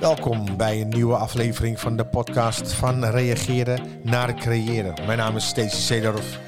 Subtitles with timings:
[0.00, 4.94] Welkom bij een nieuwe aflevering van de podcast van reageren naar creëren.
[5.06, 6.38] Mijn naam is Stacey Sederhoff.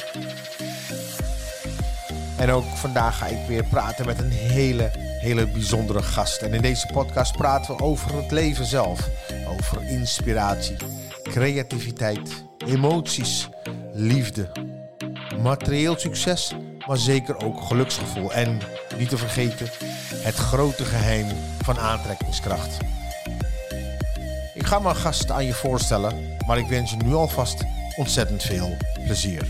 [2.37, 4.91] En ook vandaag ga ik weer praten met een hele,
[5.21, 6.43] hele bijzondere gast.
[6.43, 9.09] En in deze podcast praten we over het leven zelf.
[9.49, 10.77] Over inspiratie,
[11.23, 13.49] creativiteit, emoties,
[13.93, 14.53] liefde,
[15.43, 16.55] materieel succes,
[16.87, 18.33] maar zeker ook geluksgevoel.
[18.33, 18.59] En
[18.99, 19.69] niet te vergeten,
[20.15, 21.27] het grote geheim
[21.63, 22.79] van aantrekkingskracht.
[24.67, 27.65] Ik ga mijn gast aan je voorstellen, maar ik wens je nu alvast
[27.97, 29.47] ontzettend veel plezier.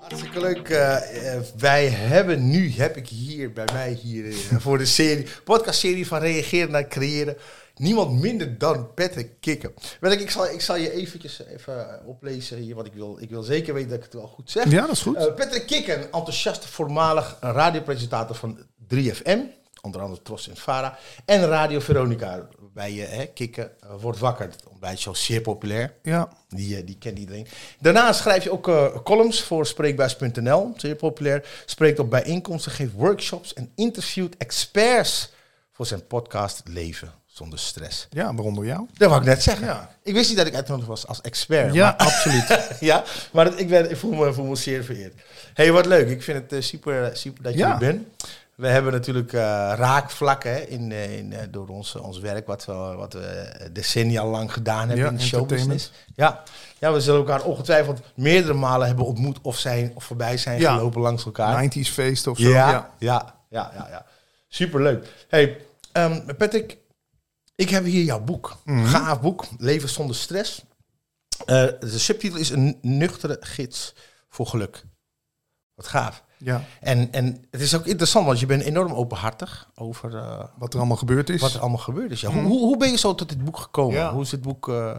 [0.00, 0.68] Hartstikke leuk.
[0.68, 5.26] eh, eh, wij hebben nu, heb ik hier bij mij hier eh, voor de serie,
[5.44, 7.36] podcastserie van Reageren naar Creëren,
[7.76, 9.74] niemand minder dan Patrick Kikken.
[10.00, 13.42] Weet ik, zal, ik zal je eventjes even oplezen hier, want ik wil, ik wil
[13.42, 14.70] zeker weten dat ik het wel goed zeg.
[14.70, 15.16] Ja, dat is goed.
[15.16, 18.58] Eh, Patrick Kikken, enthousiaste voormalig radiopresentator van
[18.94, 19.38] 3FM,
[19.82, 24.46] onder andere Tros en Vara, en Radio Veronica, waarbij je hè, Kikken eh, wordt wakker.
[24.46, 25.92] Het ontbijtshow zeer populair.
[26.02, 27.46] Ja, Die, eh, die kent iedereen.
[27.80, 31.48] Daarnaast schrijf je ook eh, columns voor Spreekbuis.nl, zeer populair.
[31.66, 35.32] Spreekt op bijeenkomsten, geeft workshops en interviewt experts
[35.72, 38.06] voor zijn podcast Leven zonder stress.
[38.10, 38.86] ja, waaronder jou.
[38.96, 39.66] Dat wou ik net zeggen.
[39.66, 39.96] Ja.
[40.02, 41.74] Ik wist niet dat ik uitgenodigd was als expert.
[41.74, 42.68] Ja, maar- absoluut.
[42.80, 45.14] ja, maar ik, ben, ik voel, me, voel me zeer vereerd.
[45.54, 46.08] hey, wat leuk.
[46.08, 47.72] Ik vind het super, super dat je Ja.
[47.72, 48.06] er bent.
[48.56, 49.40] We hebben natuurlijk eh,
[49.76, 54.52] raakvlakken in, eh, in, eh, door ons, ons werk, wat we, wat we decennia lang
[54.52, 55.90] gedaan hebben Ja, in de showbusiness.
[56.14, 56.42] Ja.
[56.78, 60.74] ja, we zullen elkaar ongetwijfeld meerdere malen hebben ontmoet of, zijn, of voorbij zijn Ja.
[60.74, 61.68] gelopen langs elkaar.
[61.68, 62.48] 90s feest of zo.
[62.48, 62.94] Ja, Ja.
[62.98, 64.06] ja, ja, ja, ja,
[64.48, 65.26] Superleuk.
[65.28, 65.60] Hey,
[65.92, 66.78] ehm, Patrick,
[67.54, 68.56] ik heb hier jouw boek.
[68.64, 68.84] Mhm.
[68.84, 70.62] Gaaf boek, Leven zonder stress.
[71.46, 73.94] De subtitel is een nuchtere gids
[74.28, 74.84] voor geluk.
[75.74, 76.22] Wat gaaf.
[76.44, 80.72] Ja, En, en het is ook interessant, want je bent enorm openhartig over eh, wat
[80.72, 81.40] er allemaal gebeurd is.
[81.40, 82.20] wat er allemaal gebeurd is.
[82.20, 82.38] Ja, Mhm.
[82.38, 83.94] hoe, hoe, hoe ben je zo tot dit boek gekomen?
[83.96, 84.12] Ja.
[84.12, 84.68] Hoe is dit boek...
[84.68, 84.98] eh,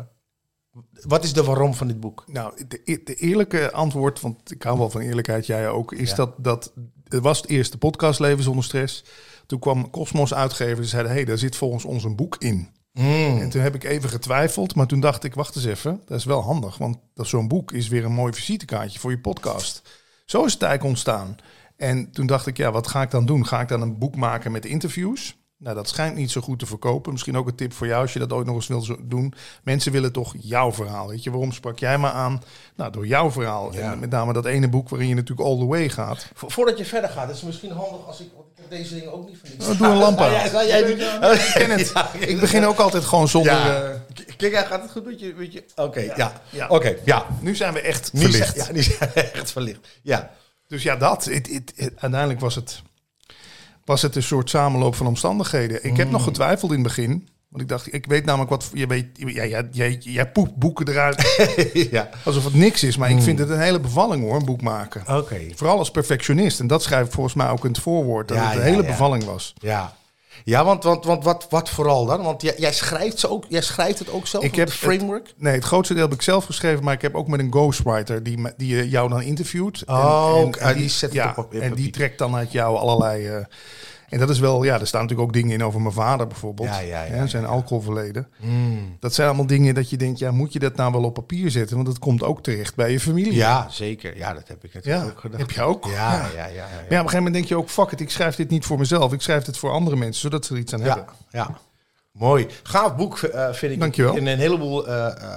[1.07, 2.23] wat is de waarom van dit boek?
[2.27, 6.09] Nou, de, e- de eerlijke antwoord, want ik hou wel van eerlijkheid, jij ook, is
[6.09, 6.15] Ja.
[6.15, 6.71] dat, dat
[7.07, 9.03] het was het eerste podcast Leven zonder stress.
[9.45, 12.69] Toen kwam Cosmos uitgever en zeiden, hé, hey, daar zit volgens ons een boek in.
[12.91, 13.37] Mm.
[13.41, 16.25] En toen heb ik even getwijfeld, maar toen dacht ik, wacht eens even, dat is
[16.25, 19.81] wel handig, want dat zo'n boek is weer een mooi visitekaartje voor je podcast.
[20.25, 21.35] Zo is het eigenlijk ontstaan.
[21.77, 23.45] En toen dacht ik, ja, wat ga ik dan doen?
[23.47, 25.35] Ga ik dan een boek maken met interviews?
[25.57, 27.11] Nou, dat schijnt niet zo goed te verkopen.
[27.11, 29.33] Misschien ook een tip voor jou als je dat ooit nog eens wil doen.
[29.63, 31.07] Mensen willen toch jouw verhaal.
[31.07, 32.41] Weet je, waarom sprak jij me aan?
[32.75, 33.73] Nou, door jouw verhaal.
[33.73, 33.91] Ja.
[33.91, 36.27] En met name dat ene boek waarin je natuurlijk all the way gaat.
[36.33, 38.27] Vo- Voordat je verder gaat, is het misschien handig als ik...
[38.69, 39.67] Deze dingen ook niet van.
[39.71, 40.31] Oh, doe een lamp aan.
[40.67, 40.99] jij doen?
[41.33, 41.91] Ik ken het.
[41.93, 43.51] Ja, Ik begin ook altijd gewoon zonder...
[43.53, 43.83] Ja.
[43.83, 43.89] eh,
[44.37, 45.33] Kijk, hij gaat het goed met je?
[45.37, 45.63] Met je?
[45.75, 46.41] Oké, ja.
[46.49, 46.67] Ja.
[46.67, 47.25] Oké, ja.
[47.41, 48.55] nu zijn we echt Nu verlicht.
[48.55, 49.79] zijn- Ja, nu zijn we echt verlicht.
[50.01, 50.31] Ja.
[50.67, 51.25] Dus ja, dat.
[51.25, 52.81] Het, het, het- uiteindelijk was het,
[53.85, 55.83] was het een soort samenloop van omstandigheden.
[55.83, 56.27] Ik heb nog Mm.
[56.27, 57.29] getwijfeld in het begin.
[57.49, 58.69] Want ik dacht, ik weet namelijk wat...
[58.73, 61.35] Je weet, ja, jij, jij, jij poept boeken eruit
[61.91, 62.09] ja.
[62.23, 62.97] alsof het niks is.
[62.97, 65.17] Maar ik vind het een hele bevalling hoor, een boek maken.
[65.17, 65.39] Oké.
[65.55, 66.59] Vooral als perfectionist.
[66.59, 68.27] En dat schrijf ik volgens mij ook in het voorwoord.
[68.27, 68.87] Dat Ja, het een ja, hele ja.
[68.87, 69.53] bevalling was.
[69.57, 69.95] Ja.
[70.43, 72.21] Ja, want, want, want wat, wat vooral dan?
[72.23, 74.43] Want jij, jij, schrijft ze ook, jij schrijft het ook zelf?
[74.43, 75.33] Ik heb het framework?
[75.37, 76.83] Nee, het grootste deel heb ik zelf geschreven.
[76.83, 79.83] Maar ik heb ook met een ghostwriter die, die eh, jou dan interviewt.
[79.85, 80.63] Oh, oké.
[80.63, 83.27] Ah, die zet ja, op- op- op En die trekt dan uit jou allerlei...
[83.27, 83.45] eh,
[84.09, 86.67] en dat is wel, ja, er staan natuurlijk ook dingen in over mijn vader bijvoorbeeld.
[86.67, 88.27] Ja, ja, ja, zijn alcoholverleden.
[88.39, 88.97] Mm.
[88.99, 91.51] Dat zijn allemaal dingen dat je denkt, ja, moet je dat nou wel op papier
[91.51, 91.75] zetten?
[91.75, 93.33] Want dat komt ook terecht bij je familie.
[93.33, 94.17] Ja, zeker.
[94.17, 95.39] Ja, dat heb ik natuurlijk ook gedaan.
[95.39, 95.85] heb je ook?
[95.85, 96.27] Ja, Ja.
[96.35, 96.53] ja, ja.
[96.53, 96.65] ja.
[96.65, 98.77] Maar op een gegeven moment denk je ook, fuck it, ik schrijf dit niet voor
[98.77, 99.13] mezelf.
[99.13, 101.05] Ik schrijf dit voor andere mensen, zodat ze er iets aan hebben.
[101.29, 101.57] Ja.
[102.11, 102.47] Mooi.
[102.63, 103.79] Gaaf boek eh, vind ik.
[103.79, 104.15] Dankjewel.
[104.15, 104.87] In een heleboel.
[104.87, 105.33] eh, eh,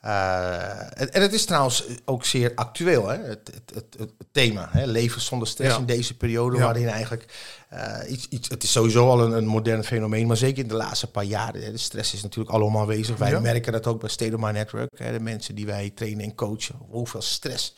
[0.00, 3.16] eh, en, en het is trouwens ook zeer actueel, hè?
[3.18, 4.68] Het, het, het, het thema.
[4.70, 4.84] Hè?
[4.86, 5.80] Leven zonder stress Ja.
[5.80, 6.62] in deze periode, Ja.
[6.62, 7.24] waarin eigenlijk
[7.70, 8.48] eh, iets, iets.
[8.48, 11.62] Het is sowieso al een, een modern fenomeen, maar zeker in de laatste paar jaren.
[11.62, 11.70] Hè?
[11.72, 13.16] De stress is natuurlijk allemaal aanwezig.
[13.16, 13.40] Wij Ja.
[13.40, 14.98] merken dat ook bij State of My Network.
[14.98, 15.12] Hè?
[15.12, 17.74] De mensen die wij trainen en coachen, hoeveel stress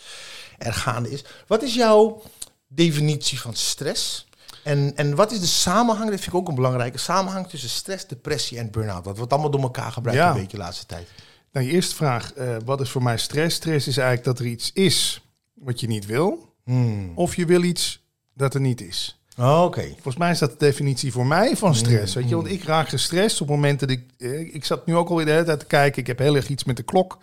[0.58, 1.24] er gaande is.
[1.46, 2.22] Wat is jouw
[2.68, 4.26] definitie van stress?
[4.64, 8.06] En, en wat is de samenhang, dat vind ik ook een belangrijke samenhang tussen stress,
[8.06, 9.04] depressie en burn-out?
[9.04, 10.28] Dat wordt allemaal door elkaar gebruikt Ja.
[10.30, 11.08] een beetje de laatste tijd.
[11.52, 13.56] Nou, je eerste vraag, eh, wat is voor mij stress?
[13.56, 15.22] Stress is eigenlijk dat er iets is
[15.54, 16.54] wat je niet wil.
[16.64, 17.12] Hmm.
[17.14, 18.02] Of je wil iets
[18.34, 19.21] dat er niet is.
[19.38, 19.82] Oké.
[19.92, 22.14] Volgens mij is dat de definitie voor mij van stress.
[22.14, 24.02] Weet je, want ik raak gestrest op het moment dat ik.
[24.18, 26.00] eh, Ik zat nu ook alweer de hele tijd te kijken.
[26.00, 27.18] Ik heb heel erg iets met de klok.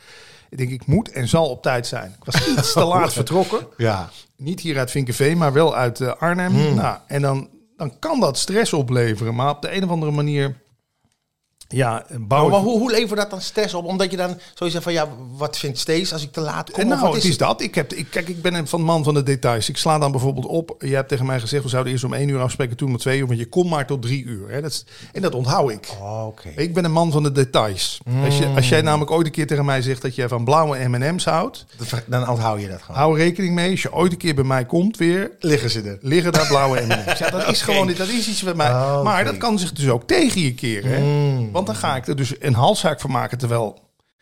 [0.50, 2.16] Ik denk, ik moet en zal op tijd zijn.
[2.20, 3.68] Ik was iets te laat vertrokken.
[3.78, 4.10] Ja.
[4.36, 6.76] Niet hier uit Vinkenveen, maar wel uit eh, Arnhem.
[6.76, 9.36] Nou, en dan, dan kan dat stress opleveren.
[9.36, 10.56] Maar op de een of andere manier
[11.72, 12.52] Ja, bouwen.
[12.52, 13.86] maar hoe, hoe levert dat dan stress op?
[13.86, 15.08] Omdat je dan zoiets zegt van ja,
[15.38, 16.88] wat vindt Stees als ik te laat kom?
[16.88, 17.62] Nou, het is dat.
[17.62, 19.70] Ik heb, ik, kijk, ik ben een van man van de details.
[19.70, 20.76] Ik sla dan bijvoorbeeld op.
[20.80, 23.20] Je hebt tegen mij gezegd, we zouden eerst om één uur afspreken, toen om twee
[23.20, 23.28] uur.
[23.28, 24.50] Want je komt maar tot drie uur.
[24.52, 24.62] Hè.
[24.62, 25.88] Dat is, en dat onthoud ik.
[26.02, 26.50] Oh, Oké.
[26.56, 28.00] Ik ben een man van de details.
[28.26, 30.88] Als, je, als jij namelijk ooit een keer tegen mij zegt dat je van blauwe
[30.88, 31.66] M&M's houdt,
[32.06, 33.02] Dan onthoud je dat gewoon.
[33.02, 33.72] hou rekening mee.
[33.72, 35.98] Als je ooit een keer bij mij komt weer, Liggen ze er?
[36.02, 37.20] liggen daar blauwe M&M's.
[37.20, 38.70] Ja, dat is gewoon dat is iets bij mij.
[38.70, 40.92] Oh, Maar dat kan zich dus ook tegen je keren.
[40.92, 41.00] Hè?
[41.00, 41.58] Mm.
[41.60, 43.80] Want dan ga ik er dus een halszaak van maken, terwijl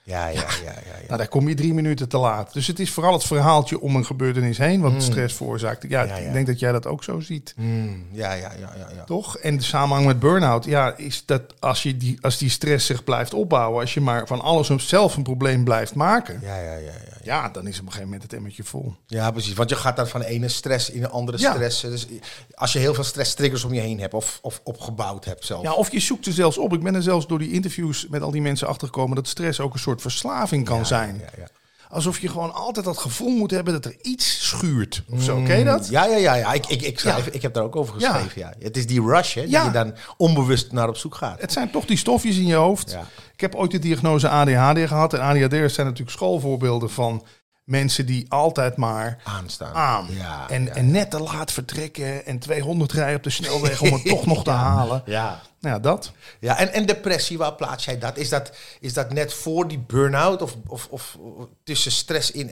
[0.07, 0.71] Ja, ja, ja, ja.
[0.85, 1.05] ja.
[1.07, 2.53] nou, daar kom je drie minuten te laat.
[2.53, 5.85] Dus het is vooral het verhaaltje om een gebeurtenis heen wat stress veroorzaakt.
[5.89, 7.53] Ja, ik denk dat jij dat ook zo ziet.
[7.57, 9.03] Mm, ja, ja, ja, ja, ja.
[9.03, 9.37] Toch?
[9.37, 13.03] En de samenhang met burn-out, ja, is dat als, je die, als die stress zich
[13.03, 16.77] blijft opbouwen, als je maar van alles zelf een probleem blijft maken, Ja, ja, ja,
[16.77, 16.91] ja.
[17.23, 18.95] ja, dan is op een gegeven moment het emmertje vol.
[19.07, 19.53] Ja, precies.
[19.53, 21.51] Want je gaat dan van de ene stress in de andere Ja.
[21.53, 21.81] stress.
[21.81, 22.07] Dus
[22.55, 25.63] als je heel veel stresstriggers om je heen hebt of, of opgebouwd hebt zelf.
[25.63, 26.73] Ja, of je zoekt er zelfs op.
[26.73, 29.73] Ik ben er zelfs door die interviews met al die mensen achtergekomen dat stress ook
[29.73, 31.15] een soort verslaving kan zijn.
[31.19, 31.47] Ja, ja.
[31.89, 35.03] Alsof je gewoon altijd dat gevoel moet hebben dat er iets schuurt.
[35.09, 35.87] Of zo, ken je dat?
[35.89, 36.53] Ja, ja, ja, ja.
[36.53, 37.31] Ik, ik, ik, schrijf, Ja.
[37.31, 38.41] ik heb daar ook over geschreven.
[38.41, 38.53] Ja.
[38.59, 41.41] Het is die rush hè, die je dan onbewust naar op zoek gaat.
[41.41, 42.97] Het zijn toch die stofjes in je hoofd.
[43.33, 45.13] Ik heb ooit de diagnose ADHD gehad.
[45.13, 47.25] En ADHD'ers zijn natuurlijk schoolvoorbeelden van
[47.67, 49.73] mensen die altijd maar Aanstaan.
[49.73, 50.07] aan.
[50.09, 50.73] Ja, en, ja.
[50.73, 54.43] en net te laat vertrekken en 200 rijden op de snelweg om het toch nog
[54.43, 55.01] te halen.
[55.05, 55.41] Ja.
[55.59, 56.11] Nou ja, dat.
[56.39, 58.17] Ja, en, en depressie, waar plaats jij dat?
[58.17, 61.17] Is dat, is dat net voor die burn-out of, of, of
[61.63, 62.51] tussen stress in?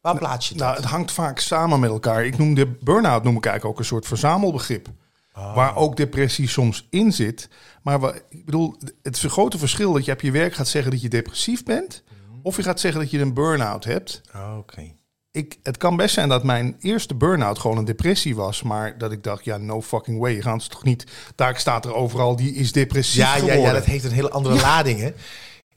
[0.00, 0.66] Waar plaats je dat?
[0.66, 2.24] Nou, het hangt vaak samen met elkaar.
[2.24, 4.88] Ik noem de burn-out noem ik eigenlijk ook een soort verzamelbegrip.
[5.32, 7.48] Waar ook depressie soms in zit.
[7.82, 11.00] Maar wa- ik bedoel, het grote verschil dat je op je werk gaat zeggen dat
[11.00, 12.02] je depressief bent.
[12.46, 14.20] Of je gaat zeggen dat je een burn-out hebt.
[14.34, 14.94] Oh, Oké.
[15.30, 18.62] Ik, het kan best zijn dat mijn eerste burn-out gewoon een depressie was.
[18.62, 20.32] Maar dat ik dacht, ja, no fucking way.
[20.34, 21.06] Je gaat ze toch niet...
[21.34, 23.60] Daar staat er overal, die is depressief Ja, ja, geworden.
[23.62, 25.10] ja, dat heeft een hele andere lading, hè?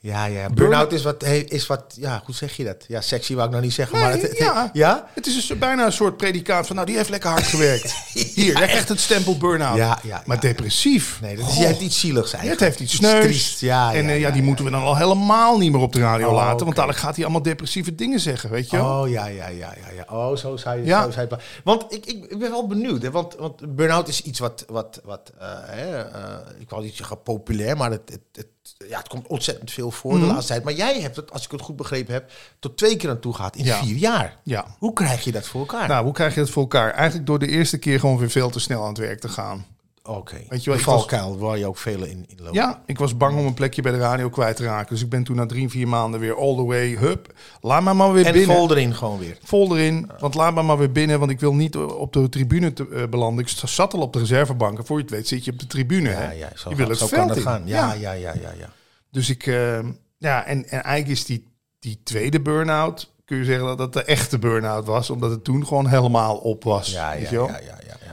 [0.01, 0.49] Ja, ja.
[0.49, 2.85] Burn-out is wat, is wat, ja, hoe zeg je dat?
[2.87, 4.69] Ja, sexy wou ik nou niet zeggen, Nee, maar het, het- ja.
[4.73, 5.07] ja?
[5.13, 7.93] Het is dus bijna een soort predicaat van, nou, die heeft lekker hard gewerkt.
[8.35, 9.77] Hier, krijgt het stempel burn-out.
[9.77, 11.21] Ja, ja, maar depressief.
[11.21, 12.77] Nee, dat is, je hebt iets zieligs het eigenlijk.
[12.77, 13.59] heeft iets triest.
[13.59, 15.99] Ja, en ja, eh, ja, die moeten we dan al helemaal niet meer op de
[15.99, 16.63] radio Oh, laten.
[16.65, 18.77] Want dadelijk gaat hij allemaal depressieve dingen zeggen, weet je?
[18.77, 20.05] Oh ja, ja, ja, ja, ja.
[20.17, 21.01] Oh, zo zou je, Ja.
[21.03, 23.11] zo je het wel- Want ik, ik ben wel benieuwd, hè?
[23.11, 27.21] Want, want burn-out is iets wat, wat, wat eh, hè, eh, ik wil niet zeggen
[27.21, 28.47] populair, maar het, het, het,
[28.89, 30.21] ja, het komt ontzettend veel voor Mhm.
[30.21, 30.63] de laatste tijd.
[30.63, 33.33] Maar jij hebt het, als ik het goed begrepen heb, tot twee keer aan toe
[33.33, 33.83] gehad in Ja.
[33.83, 34.37] vier jaar.
[34.43, 34.65] Ja.
[34.79, 35.87] Hoe krijg je dat voor elkaar?
[35.87, 36.93] Nou, hoe krijg je het voor elkaar?
[36.93, 39.65] Eigenlijk door de eerste keer gewoon weer veel te snel aan het werk te gaan.
[40.09, 40.35] Oké.
[40.49, 42.55] Weet je wel, ik was- valkuil waar je ook vele in, in loopt.
[42.55, 44.93] Ja, ik was bang om een plekje bij de radio kwijt te raken.
[44.93, 47.33] Dus ik ben toen na drie, vier maanden weer all the way, hup.
[47.61, 48.55] Laat me maar weer En binnen.
[48.55, 49.37] vol erin gewoon weer.
[49.43, 52.73] Vol erin, want laat me maar weer binnen, want ik wil niet op de tribune
[52.73, 53.43] te, eh, belanden.
[53.45, 54.85] Ik zat al op de reservebanken.
[54.85, 56.09] Voor je het weet zit je op de tribune.
[56.09, 56.31] Ja, hè?
[56.31, 57.41] ja, zo, je wil het zo veld kan in.
[57.41, 57.61] gaan.
[57.65, 58.69] Ja, ja, ja, ja, ja.
[59.11, 59.79] Dus ik, eh,
[60.17, 61.47] ja, en, en eigenlijk is die,
[61.79, 65.67] die tweede burn-out, kun je zeggen dat dat de echte burn-out was, omdat het toen
[65.67, 66.87] gewoon helemaal op was.
[66.93, 68.08] Weet je ja, ja, ja, ja.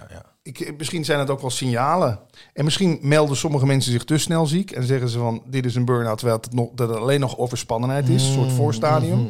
[0.47, 2.19] Ik, eh, misschien zijn het ook wel signalen.
[2.53, 5.75] En misschien melden sommige mensen zich te snel ziek en zeggen ze van dit is
[5.75, 9.29] een burn-out, terwijl het, nog, dat het alleen nog overspannenheid is, een soort Mm, voorstadium.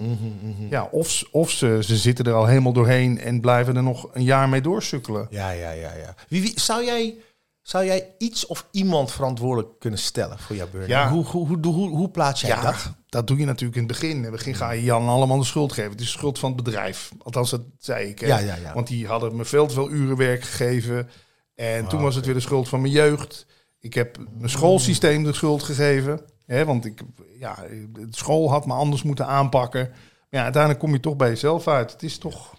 [0.70, 4.24] Ja, of of ze, ze zitten er al helemaal doorheen en blijven er nog een
[4.24, 5.26] jaar mee doorsukkelen.
[5.30, 6.14] Ja, ja, ja, ja.
[6.28, 7.14] Wie, wie, zou, jij,
[7.62, 10.90] zou jij iets of iemand verantwoordelijk kunnen stellen voor jouw burn-out?
[10.90, 11.10] Ja.
[11.10, 12.90] Hoe, hoe, hoe, hoe, hoe plaats jij Ja, dat?
[13.16, 13.26] Dat?
[13.26, 14.16] doe je natuurlijk in het begin.
[14.16, 15.90] In het begin ga je Jan allemaal de schuld geven.
[15.90, 17.12] Het is de schuld van het bedrijf.
[17.22, 18.18] Althans, dat zei ik.
[18.18, 18.26] Hè?
[18.26, 18.74] Ja, ja, ja.
[18.74, 21.08] Want die hadden me veel te veel uren werk gegeven.
[21.54, 23.46] En Ah, toen was het weer de schuld van mijn jeugd.
[23.80, 26.20] Ik heb mijn schoolsysteem de schuld gegeven.
[26.46, 26.64] Hè?
[26.64, 27.00] Want ik,
[27.38, 27.56] ja,
[27.93, 29.88] de school had me anders moeten aanpakken.
[29.91, 29.98] Maar
[30.31, 31.93] ja, uiteindelijk kom je toch bij jezelf uit.
[31.93, 32.55] Het is toch...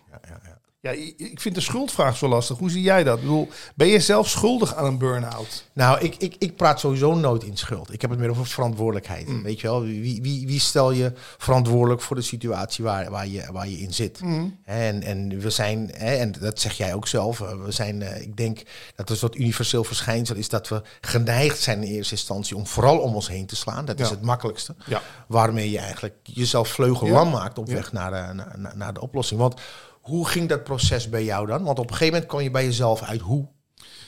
[0.87, 1.11] Ja, ja, ja.
[1.17, 2.57] Ja, ik vind de schuldvraag zo lastig.
[2.57, 3.15] Hoe zie jij dat?
[3.15, 5.65] Ik bedoel, ben je zelf schuldig aan een burn-out?
[5.73, 7.93] Nou, ik, ik, ik praat sowieso nooit in schuld.
[7.93, 9.27] Ik heb het meer over verantwoordelijkheid.
[9.27, 9.43] Mm.
[9.43, 13.43] Weet je wel, wie, wie, wie stel je verantwoordelijk voor de situatie waar, waar, je,
[13.51, 14.21] waar je in zit?
[14.21, 14.57] Mm.
[14.63, 18.37] En, en we zijn, en dat zeg jij ook zelf, eh, we zijn, eh, ik
[18.37, 18.61] denk
[18.95, 22.97] dat het wat universeel verschijnsel is dat we geneigd zijn in eerste instantie om vooral
[22.99, 23.85] om ons heen te slaan.
[23.85, 24.13] Dat is Ja.
[24.13, 24.75] het makkelijkste.
[24.85, 25.01] Ja.
[25.27, 29.39] Waarmee je eigenlijk jezelf vleugellam maakt op weg naar naar- naar de oplossing.
[29.39, 29.61] Want
[30.07, 31.63] hoe ging dat proces bij jou dan?
[31.63, 33.47] Want op een gegeven moment kwam je bij jezelf uit hoe.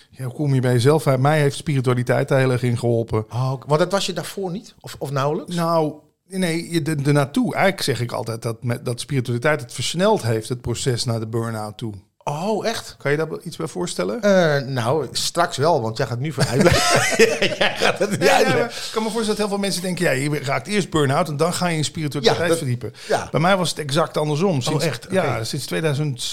[0.09, 1.19] Ja, hoe kom je bij jezelf uit?
[1.19, 3.25] Mij heeft spiritualiteit heel erg in geholpen.
[3.31, 4.75] Oh, want dat was je daarvoor niet?
[4.79, 5.55] Of, of nauwelijks?
[5.55, 5.93] Nou,
[6.27, 7.53] nee, je- de, de naartoe.
[7.53, 11.27] Eigenlijk zeg ik altijd dat, met, dat spiritualiteit het versneld heeft, het proces naar de
[11.27, 11.93] burn-out toe.
[12.29, 12.95] Oh, echt?
[12.97, 14.21] Kan je daar iets bij voorstellen?
[14.21, 17.25] Eh, nou, straks wel, want jij gaat nu uitleggen.
[17.57, 20.39] jij gaat het maar ik kan me voorstellen dat heel veel mensen denken, ja, je
[20.43, 22.93] raakt eerst burn-out en dan ga je in spiritualiteit Ja, dat- verdiepen.
[23.07, 23.27] ja.
[23.31, 24.61] Bij mij was het exact andersom.
[24.61, 25.07] Sinds, echt?
[25.09, 26.23] Ja, sinds 2000,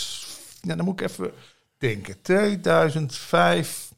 [0.61, 1.31] ja, dan moet ik even
[1.79, 2.17] denken.
[2.23, 3.89] 2005,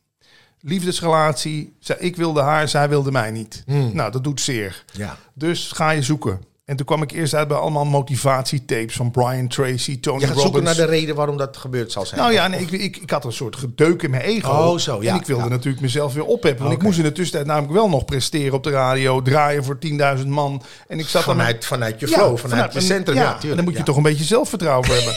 [0.61, 1.77] liefdesrelatie.
[1.81, 3.63] Zij- Ik wilde haar, zij wilde mij niet.
[3.67, 3.91] Hmm.
[3.95, 4.85] Nou, dat doet zeer.
[4.93, 5.17] Ja.
[5.35, 6.41] Dus ga je zoeken.
[6.69, 10.35] En toen kwam ik eerst uit bij allemaal motivatietapes van Brian Tracy, Tony Je gaat
[10.37, 10.43] Robbins.
[10.43, 12.21] zoeken naar de reden waarom dat gebeurd zal zijn.
[12.21, 14.51] Nou ja, nee, ik, ik, ik had een soort gedeuk in mijn ego.
[14.51, 15.49] Oh, zo, ja, en ik wilde ja.
[15.49, 16.63] natuurlijk mezelf weer opheffen.
[16.65, 19.23] Want ik moest in de tussentijd namelijk wel nog presteren op de radio.
[19.23, 19.79] Draaien voor
[20.19, 20.63] 10.000 man.
[20.89, 23.17] En ik zat dan vanuit, vanuit je flow, vanuit, je mijn- centrum.
[23.17, 25.15] Ja, en dan moet je toch een beetje zelfvertrouwen hebben.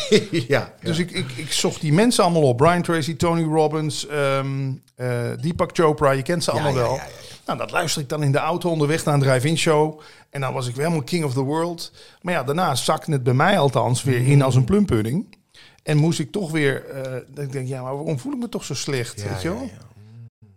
[0.47, 0.73] ja.
[0.83, 2.57] Dus ik, ik, ik zocht die mensen allemaal op.
[2.57, 5.07] Brian Tracy, Tony Robbins, ehm, eh,
[5.41, 6.11] Deepak Chopra.
[6.11, 6.99] Je kent ze allemaal wel.
[7.45, 9.99] Nou, dat luister ik dan in de auto onderweg naar een drive-in show.
[10.29, 11.91] En dan was ik weer helemaal king of the world.
[12.21, 15.37] Maar ja, daarna zakte het bij mij althans weer in als een plumpudding.
[15.83, 16.85] En moest ik toch weer...
[17.33, 19.21] dat ik denk, ja, maar waarom voel ik me toch zo slecht?
[19.21, 19.61] Ja, weet je wel?
[19.61, 19.89] ja, ja.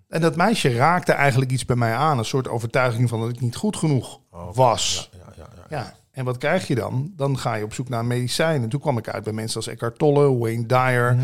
[0.09, 2.19] En dat meisje raakte eigenlijk iets bij mij aan.
[2.19, 4.21] Een soort overtuiging van dat ik niet goed genoeg
[4.53, 5.11] was.
[5.13, 5.77] Ja, ja, ja.
[5.77, 7.13] Ja, en wat krijg je dan?
[7.17, 8.63] Dan ga je op zoek naar een medicijn.
[8.63, 11.17] En toen kwam ik uit bij mensen als Eckhart Tolle, Wayne Dyer.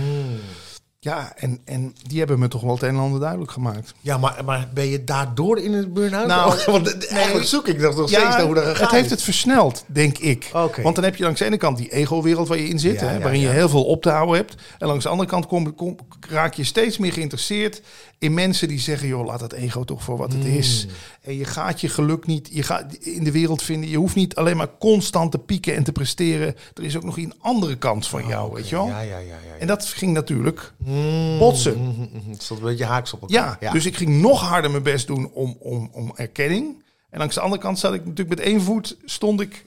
[1.02, 3.94] Ja, en, en die hebben me toch wel het een en ander duidelijk gemaakt.
[4.00, 6.26] Ja, maar, maar ben je daardoor in het burn-out?
[6.26, 9.22] Nou, Want eigenlijk zoek ik nog, nog steeds naar hoe dat gegaan het heeft het
[9.22, 10.48] versneld, denk ik.
[10.82, 13.06] Want dan heb je langs de ene kant die ego-wereld waar je in zit, Ja,
[13.06, 14.54] hè, ja, waarin je heel veel op te houden hebt.
[14.78, 15.96] En langs de andere kant kom, kom-
[16.28, 17.82] raak je steeds meer geïnteresseerd
[18.20, 20.56] in mensen die zeggen, joh, laat dat ego toch voor wat het Hmm.
[20.56, 20.86] is.
[21.22, 23.90] En je gaat je geluk niet je gaat in de wereld vinden.
[23.90, 26.54] Je hoeft niet alleen maar constant te pieken en te presteren.
[26.74, 28.86] Er is ook nog een andere kant van jou, weet je wel.
[28.86, 29.34] Ja, ja, ja.
[29.58, 31.78] En dat ging natuurlijk Mm, botsen.
[31.78, 32.30] mm, mm, mm.
[32.32, 33.56] Het stond een beetje haaks op elkaar.
[33.60, 36.82] Ja, dus ik ging nog harder mijn best doen om, om, om erkenning.
[37.10, 39.66] En langs de andere kant zat ik natuurlijk met één voet, stond ik,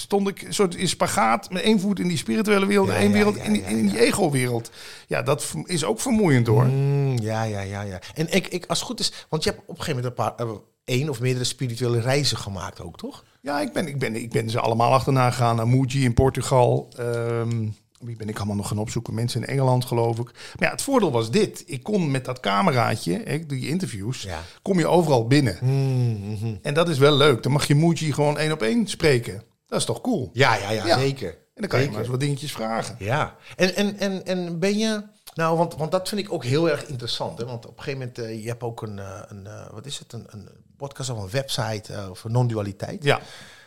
[0.00, 1.50] stond ik een soort in spagaat.
[1.50, 3.62] Met één voet in die spirituele wereld Ja, en één ja, wereld ja, in, die-
[3.62, 4.70] in die ego-wereld.
[5.06, 6.64] Ja, dat is ook vermoeiend hoor.
[6.64, 7.98] Mm, ja, ja, ja, ja.
[8.14, 10.24] En ik, ik, als het goed is, want je hebt op een gegeven moment een
[10.36, 10.54] paar, eh,
[10.84, 13.24] één of meerdere spirituele reizen gemaakt ook, toch?
[13.42, 15.56] Ja, ik ben, ik, ben, ik ben ze allemaal achterna gegaan.
[15.56, 16.88] Naar Muji in Portugal.
[16.96, 17.66] Ehm,
[18.00, 19.14] wie ben ik allemaal nog gaan opzoeken?
[19.14, 20.24] Mensen in Engeland, geloof ik.
[20.24, 21.62] Maar ja, het voordeel was dit.
[21.66, 24.42] Ik kon met dat cameraatje, hè, die interviews, Ja.
[24.62, 25.58] kom je overal binnen.
[25.60, 26.54] Mm, mhm.
[26.62, 27.42] En dat is wel leuk.
[27.42, 29.42] Dan mag je Muji gewoon één op één spreken.
[29.70, 30.30] Dat is toch cool?
[30.32, 30.98] Ja, ja, ja, Ja.
[30.98, 31.28] zeker.
[31.28, 32.96] En dan kan je maar eens wat dingetjes vragen.
[32.98, 35.02] Ja, en, en, en, en ben je...
[35.34, 37.38] Nou, want, want dat vind ik ook heel erg interessant.
[37.38, 37.44] Hè?
[37.44, 39.98] Want op een gegeven moment, eh, je hebt ook een, eh, een eh, wat is
[39.98, 43.04] het, een, een podcast of een website eh over non-dualiteit.
[43.04, 43.20] Ja.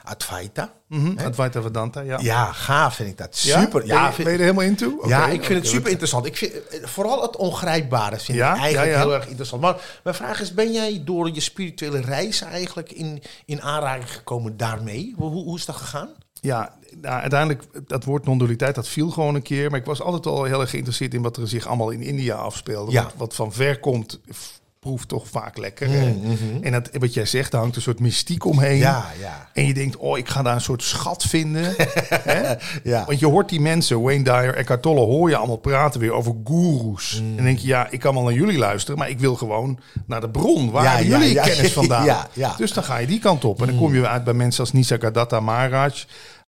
[0.04, 0.74] Advaita.
[0.88, 1.18] Mhm.
[1.26, 2.20] Advaita Vedanta, ja.
[2.22, 3.40] Ja, gaaf vind ik dat.
[3.40, 3.60] Ja?
[3.60, 3.80] Super.
[3.80, 4.92] Ben je, Ja, ben je er helemaal into?
[4.98, 6.26] Oké, ja ik vind het super interessant.
[6.26, 9.62] Ik vind, eh, vooral het ongrijpbare vind Ja, ik eigenlijk ja, heel erg interessant.
[9.62, 14.58] Maar mijn vraag is, ben jij door je spirituele reis eigenlijk in, in aanraking gekomen
[14.58, 15.14] daarmee?
[15.18, 16.10] Hoe, hoe is dat gegaan?
[16.42, 19.70] Ja, nou, uiteindelijk, dat woord non-dualiteit, dat viel gewoon een keer.
[19.70, 22.36] Maar ik was altijd al heel erg geïnteresseerd in wat er zich allemaal in India
[22.36, 22.92] afspeelde.
[22.92, 23.04] Ja.
[23.04, 24.20] Wat, wat van ver komt,
[24.84, 25.88] proeft toch vaak lekker.
[25.90, 26.16] hè?
[26.62, 28.78] En dat, wat jij zegt, daar hangt een soort mystiek omheen.
[28.78, 29.50] Ja, ja.
[29.54, 31.76] En je denkt, oh, ik ga daar een soort schat vinden.
[32.84, 33.04] Ja.
[33.06, 36.34] Want je hoort die mensen, Wayne Dyer, Eckhart Tolle, hoor je allemaal praten weer over
[36.44, 37.20] goeroes.
[37.22, 37.30] Mm.
[37.30, 39.80] En dan denk je, ja, ik kan wel naar jullie luisteren, maar ik wil gewoon
[40.06, 40.72] naar de bron.
[40.72, 42.06] Waar Ja, jullie kennis vandaan?
[42.06, 42.50] Ja, ja.
[42.50, 42.56] Mm.
[42.58, 43.62] Dus dan ga je die kant op.
[43.62, 45.92] En dan kom je uit bij mensen als Nisargadatta Maharaj.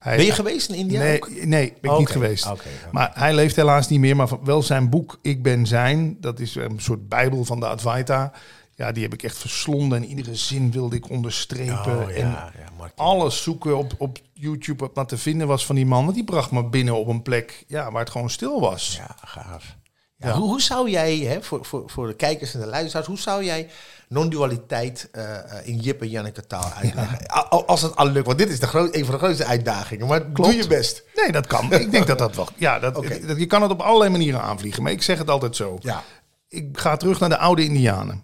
[0.06, 1.30] Hij, Ben je geweest in India nee, ook?
[1.30, 2.52] nee, ben ik niet geweest.
[2.92, 4.16] Maar hij leeft helaas niet meer.
[4.16, 6.18] Maar wel zijn boek Ik Ben Zijn.
[6.20, 8.32] Dat is een soort bijbel van de Advaita.
[8.76, 9.98] Ja, die heb ik echt verslonden.
[9.98, 11.98] En iedere zin wilde ik onderstrepen.
[11.98, 12.52] Oh, ja, en ja,
[12.96, 16.04] alles zoeken op, op YouTube wat maar te vinden was van die man.
[16.04, 18.96] Want die bracht me binnen op een plek ja, waar het gewoon stil was.
[18.98, 19.76] Ja, gaaf.
[20.18, 20.34] Ja.
[20.34, 23.44] Hoe, hoe zou jij, hè, voor, voor, voor de kijkers en de luisteraars, hoe zou
[23.44, 23.70] jij
[24.08, 27.28] non-dualiteit eh, eh, in Jip en Janneke taal uitleggen?
[27.50, 30.08] Als het al lukt, want dit is de groot, een van de grootste uitdagingen.
[30.08, 31.04] Maar doe je best.
[31.16, 31.74] Nee, dat kan.
[31.74, 32.48] ik denk dat dat wel.
[32.56, 33.04] Ja, dat,
[33.38, 34.84] je kan het op allerlei manieren aanvliegen.
[34.84, 35.78] Maar ik zeg het altijd zo.
[35.82, 36.04] Ja.
[36.48, 38.24] Ik ga terug naar de oude Indianen.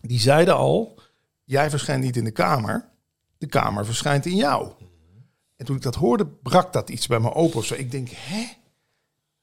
[0.00, 1.00] Die zeiden al:
[1.44, 2.88] jij verschijnt niet in de kamer,
[3.38, 4.72] de kamer verschijnt in jou.
[5.56, 7.58] En toen ik dat hoorde, brak dat iets bij me open.
[7.58, 8.46] of Zo, ik denk, hè?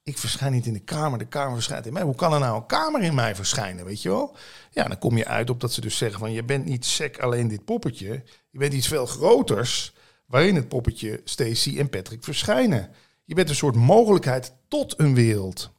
[0.05, 2.01] Ik verschijn niet in de kamer, de kamer verschijnt in mij.
[2.01, 4.35] Hoe kan er nou een kamer in mij verschijnen, weet je wel?
[4.71, 6.31] Ja, dan kom je uit op dat ze dus zeggen van...
[6.31, 8.23] je bent niet sec alleen dit poppetje.
[8.49, 9.93] Je bent iets veel groters...
[10.25, 12.89] waarin het poppetje Stacy en Patrick verschijnen.
[13.23, 15.71] Je bent een soort mogelijkheid tot een wereld.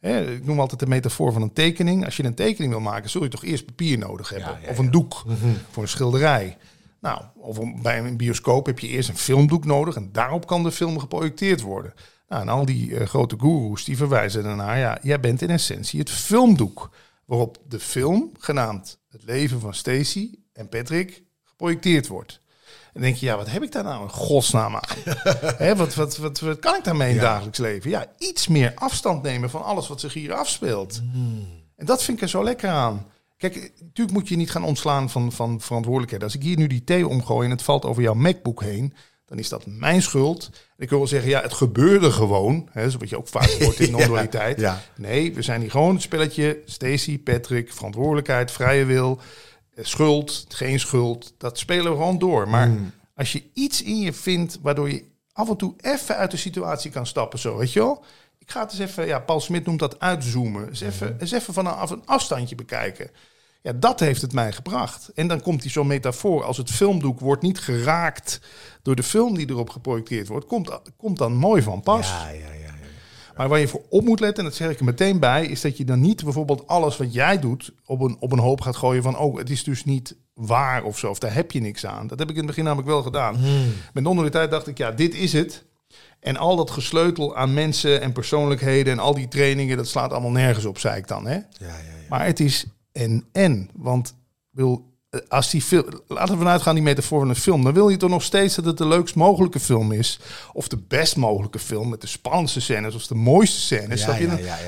[0.00, 2.04] Ik noem altijd de metafoor van een tekening.
[2.04, 4.52] Als je een tekening wil maken, zul je toch eerst papier nodig hebben.
[4.52, 5.24] Ja, ja, of een doek
[5.72, 6.56] voor een schilderij.
[7.00, 9.96] Nou, of bij een bioscoop heb je eerst een filmdoek nodig.
[9.96, 11.94] En daarop kan de film geprojecteerd worden.
[12.28, 14.78] Nou, en al die eh, grote goeroes die verwijzen ernaar.
[14.78, 16.90] Ja, jij bent in essentie het filmdoek.
[17.24, 22.40] Waarop de film, genaamd Het leven van Stacy en Patrick, geprojecteerd wordt.
[22.92, 25.76] En denk je, ja, wat heb ik daar nou in godsnaam aan?
[25.76, 27.90] Wat, wat, wat, wat kan ik daarmee in het dagelijks leven?
[27.90, 31.02] Ja, iets meer afstand nemen van alles wat zich hier afspeelt.
[31.76, 33.06] En dat vind ik er zo lekker aan.
[33.36, 36.22] Kijk, natuurlijk moet je niet gaan ontslaan van, van verantwoordelijkheid.
[36.22, 38.94] Als ik hier nu die thee omgooi en het valt over jouw MacBook heen,
[39.28, 40.50] dan is dat mijn schuld.
[40.52, 42.68] En ik wil wel zeggen, ja, het gebeurde gewoon.
[42.72, 44.60] Hè, zo wat je ook vaak hoort in non-dualiteit.
[44.60, 44.80] ja.
[44.96, 46.62] Nee, we zijn hier gewoon het spelletje.
[46.64, 49.20] Stacy, Patrick, verantwoordelijkheid, vrije wil,
[49.74, 51.34] eh, schuld, geen schuld.
[51.38, 52.48] Dat spelen we gewoon door.
[52.48, 52.90] Maar Hmm.
[53.16, 56.90] als je iets in je vindt waardoor je af en toe even uit de situatie
[56.90, 58.04] kan stappen, zo weet je wel.
[58.38, 60.68] Ik ga het eens even, ja, Paul Smit noemt dat uitzoomen.
[60.68, 63.10] Eens even, eens even vanaf een afstandje bekijken.
[63.60, 65.10] Ja, dat heeft het mij gebracht.
[65.14, 68.40] En dan komt die zo'n metafoor als het filmdoek wordt niet geraakt
[68.82, 72.08] door de film die erop geprojecteerd wordt, komt, komt dan mooi van pas.
[72.08, 72.68] Ja, ja, ja, ja.
[73.36, 75.60] Maar waar je voor op moet letten, en dat zeg ik er meteen bij, is
[75.60, 78.76] dat je dan niet bijvoorbeeld alles wat jij doet op een, op een hoop gaat
[78.76, 81.86] gooien van, oh, het is dus niet waar of zo, of daar heb je niks
[81.86, 82.06] aan.
[82.06, 83.36] Dat heb ik in het begin namelijk wel gedaan.
[83.92, 85.64] Met non-dualiteit dacht ik, ja, dit is het.
[86.20, 90.30] En al dat gesleutel aan mensen en persoonlijkheden en al die trainingen, dat slaat allemaal
[90.30, 91.26] nergens op, zei ik dan.
[91.26, 91.34] Hè?
[91.34, 92.06] ja, ja, ja.
[92.08, 92.66] Maar het is
[92.98, 93.70] en en.
[93.74, 94.14] Want
[94.50, 94.84] wil,
[95.28, 97.96] als die film, laten we vanuit gaan die metafoor van een film, dan wil je
[97.96, 100.20] toch nog steeds dat het de leukst mogelijke film is,
[100.52, 104.00] of de best mogelijke film met de spannendste scènes of de mooiste scènes.
[104.04, 104.18] Ja,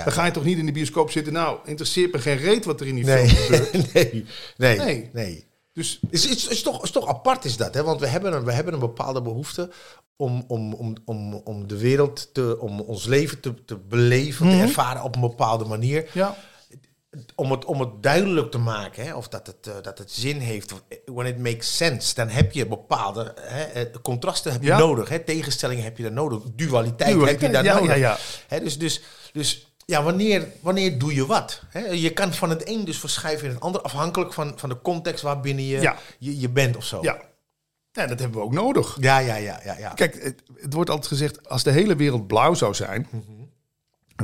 [0.04, 1.32] Dan, ga je toch niet in de bioscoop zitten.
[1.32, 3.72] Nou, interesseert me geen reet wat er in die Nee, film gebeurt.
[3.94, 4.24] nee,
[4.56, 5.10] nee, Nee.
[5.12, 5.48] nee.
[5.72, 7.82] Dus Is, is, is, toch, is toch apart is dat, hè?
[7.82, 9.70] Want we hebben een, we hebben een bepaalde behoefte
[10.16, 14.56] om, om, om, om, om de wereld, te, om ons leven te, te beleven, te
[14.56, 16.10] ervaren op een bepaalde manier.
[16.12, 16.36] ja,
[17.34, 20.38] Om het, om het duidelijk te maken, hè, of dat het, eh, dat het zin
[20.38, 24.66] heeft, eh, when it makes sense, dan heb je bepaalde hè, eh, contrasten heb je
[24.68, 24.78] Ja.
[24.78, 25.08] nodig.
[25.08, 26.42] Hè, tegenstellingen heb je daar nodig.
[26.54, 27.96] Dualiteit, Dualiteit, heb je daar ja, nodig.
[27.96, 28.16] ja.
[28.48, 29.02] Hè, dus, dus,
[29.32, 31.62] dus ja, wanneer, wanneer doe je wat?
[31.68, 31.80] Hè?
[31.86, 35.22] Je kan van het een dus verschuiven in het ander, afhankelijk van, van de context
[35.22, 36.98] waarbinnen je, je, je bent of zo.
[37.02, 37.20] ja.
[37.92, 38.96] ja, dat hebben we ook nodig.
[39.00, 39.60] ja, ja, ja.
[39.64, 39.88] ja, ja.
[39.88, 43.08] Kijk, het, het wordt altijd gezegd, als de hele wereld blauw zou zijn,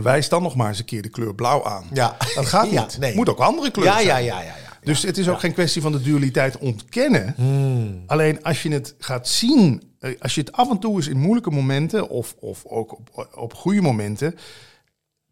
[0.03, 1.85] wijs dan nog maar eens een keer de kleur blauw aan.
[1.93, 2.17] Ja.
[2.35, 2.99] Dat gaat Ja, niet.
[2.99, 3.15] nee.
[3.15, 4.25] Moet ook andere kleuren ja, zijn.
[4.25, 4.65] ja, ja, ja, ja.
[4.81, 7.33] Dus het is ook geen kwestie van de dualiteit ontkennen.
[7.37, 8.03] Hmm.
[8.07, 11.19] Alleen als je het gaat zien, eh, als je het af en toe eens in
[11.19, 14.35] moeilijke momenten of, of ook op, op goede momenten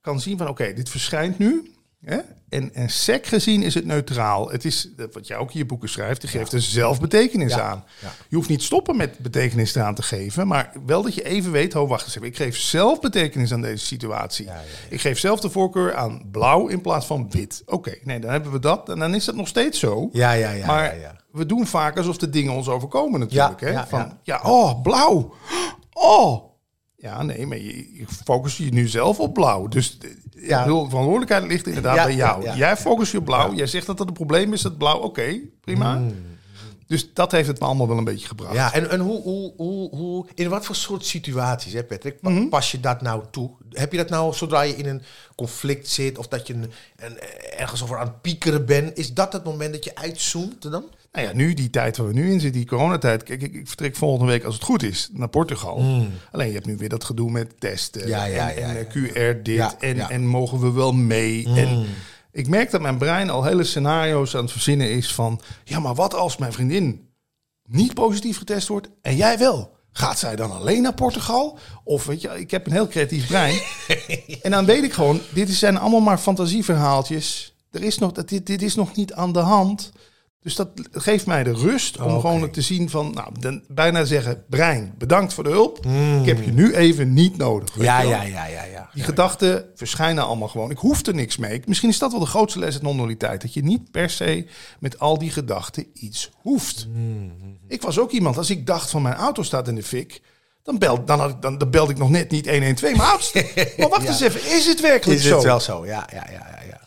[0.00, 1.73] kan zien van oké, dit verschijnt nu.
[2.00, 2.18] Hè?
[2.54, 4.50] En, en sec gezien is het neutraal.
[4.50, 7.52] Het is, eh, wat jij ook in je boeken schrijft, je geeft er zelf betekenis
[7.52, 7.84] aan.
[8.28, 11.75] Je hoeft niet stoppen met betekenis eraan te geven, maar wel dat je even weet,
[11.75, 14.49] oh wacht eens even, ik geef zelf betekenis aan deze situatie.
[14.88, 17.62] Ik geef zelf de voorkeur aan blauw in plaats van wit.
[17.66, 20.08] Oké, nee, dan hebben we dat en dan is dat nog steeds zo.
[20.12, 20.66] Ja, ja, ja.
[20.66, 21.16] maar ja, ja.
[21.30, 23.60] we doen vaak alsof de dingen ons overkomen natuurlijk.
[23.60, 23.73] Ja, hè?
[23.73, 24.40] ja, Van, ja.
[24.43, 25.34] oh, blauw.
[25.93, 26.53] Oh.
[27.04, 29.69] Ja, nee, maar je, je focust je nu zelf op blauw.
[29.69, 30.64] Dus de Ja.
[30.64, 32.43] de verantwoordelijkheid ligt inderdaad Ja, bij jou.
[32.45, 32.56] ja.
[32.56, 33.54] Jij focust je op blauw.
[33.54, 34.99] Jij zegt dat dat een probleem is, dat blauw.
[34.99, 36.02] Oké, prima.
[36.86, 38.50] Dus dat heeft het me allemaal wel een beetje gebracht.
[38.52, 38.56] Mm.
[38.58, 42.30] Ja, en, en hoe, hoe, hoe, hoe, in wat voor soort situaties, hè, Patrick, pa-
[42.30, 42.49] Mhm.
[42.49, 43.50] pas je dat nou toe?
[43.71, 45.02] Heb je dat nou zodra je in een
[45.36, 47.19] conflict zit of dat je een, een,
[47.58, 48.99] ergens over aan het piekeren bent?
[48.99, 50.84] Is dat het moment dat je uitzoomt dan?
[51.15, 53.23] Nou ja, nu die tijd waar we nu in zitten, die coronatijd.
[53.23, 56.07] Kijk, ik, ik vertrek volgende week als het goed is naar Portugal.
[56.33, 58.09] Alleen je hebt nu weer dat gedoe met testen.
[58.09, 61.47] Ja, ja, en, ja, en eh, QR dit en, en mogen we wel mee.
[61.47, 61.87] En
[62.33, 65.41] ik merk dat mijn brein al hele scenario's aan het verzinnen is van...
[65.65, 67.09] ja, maar wat als mijn vriendin
[67.69, 69.73] niet positief getest wordt en jij wel?
[69.93, 71.59] Gaat zij dan alleen naar Portugal?
[71.85, 73.61] Of weet je, ik heb een heel creatief brein.
[74.43, 77.55] en dan weet ik gewoon, dit zijn allemaal maar fantasieverhaaltjes.
[77.71, 79.93] Er is nog, dat- dit, dit is nog niet aan de hand.
[80.45, 84.45] Dus dat geeft mij de rust om gewoon te zien van, nou, dan bijna zeggen,
[84.49, 85.78] brein, bedankt voor de hulp.
[86.21, 87.83] Ik heb je nu even niet nodig.
[87.83, 88.91] Ja, ja, ja, ja, ja.
[88.95, 90.71] Die gedachten verschijnen allemaal gewoon.
[90.71, 91.63] Ik hoef er niks mee.
[91.67, 93.41] Misschien is dat wel de grootste les uit non-dualiteit.
[93.43, 94.47] Dat je niet per se
[94.80, 96.89] met al die gedachten iets hoeft.
[97.69, 100.21] Ik was ook iemand, als ik dacht van mijn auto staat in de fik...
[100.63, 102.97] Dan, bel, dan, had ik, dan, dan belde ik nog net niet 112.
[102.97, 103.07] Maar,
[103.78, 104.09] maar wacht Ja.
[104.09, 105.35] eens even, is het werkelijk Is zo?
[105.35, 105.87] het wel zo?
[105.87, 106.83] Ja, ja, ja, ja.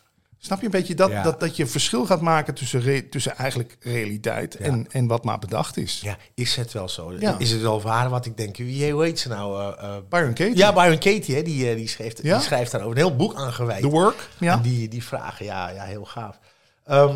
[0.48, 1.24] Snap je een beetje dat, Ja.
[1.24, 5.24] dat, dat je een verschil gaat maken tussen, re- tussen eigenlijk realiteit en, en wat
[5.24, 6.00] maar bedacht is?
[6.04, 7.14] Ja, is het wel zo?
[7.20, 7.36] Ja.
[7.38, 8.58] Is het wel waar wat ik denk?
[8.58, 9.62] Wie hoe heet ze nou?
[9.78, 12.36] eh, eh, Byron Katie, ja, Byron Katie, hè, die, eh, die, schreef, Ja?
[12.38, 13.82] die schrijft daarover een heel boek aangeweid.
[13.82, 14.30] The Work.
[14.40, 14.54] Ja.
[14.54, 16.40] En die, die vragen, ja, ja heel gaaf.
[16.86, 17.16] Ehm,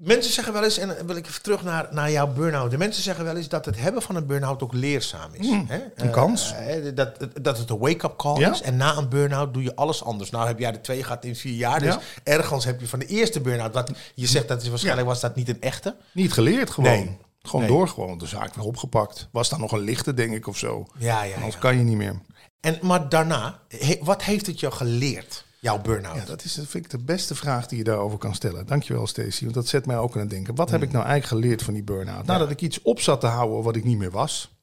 [0.00, 2.70] mensen zeggen wel eens, en dan wil ik even terug naar, naar jouw burn-out.
[2.70, 5.46] De mensen zeggen wel eens dat het hebben van een burn-out ook leerzaam is.
[5.46, 5.52] hè?
[5.54, 6.52] Hmm, een Eh, kans.
[6.54, 8.50] eh, dat, dat het een wake-up call Ja.
[8.52, 8.60] is.
[8.62, 10.30] En na een burn-out doe je alles anders.
[10.30, 11.80] Nou heb jij er twee gehad in vier jaar.
[11.80, 12.00] Dus Ja.
[12.22, 15.36] ergens heb je van de eerste burn-out, wat je zegt dat is waarschijnlijk was dat
[15.36, 15.96] niet een echte.
[16.12, 16.90] Niet geleerd gewoon.
[16.90, 17.16] Nee.
[17.42, 17.70] Gewoon Nee.
[17.76, 19.28] door, gewoon de zaak weer opgepakt.
[19.32, 20.86] Was daar nog een lichte, denk ik, of zo.
[20.98, 22.14] Ja, ja, Anders kan je niet meer.
[22.60, 26.16] En, maar daarna, he- wat heeft het jou geleerd, jouw burn-out?
[26.16, 28.66] Ja, dat is dat vind ik de beste vraag die je daarover kan stellen.
[28.66, 29.42] Dankjewel, Stacey.
[29.42, 30.54] Want dat zet mij ook aan het denken.
[30.54, 32.26] Wat heb ik nou eigenlijk geleerd van die burn-out?
[32.26, 34.54] Nadat ik iets op zat te houden wat ik niet meer was.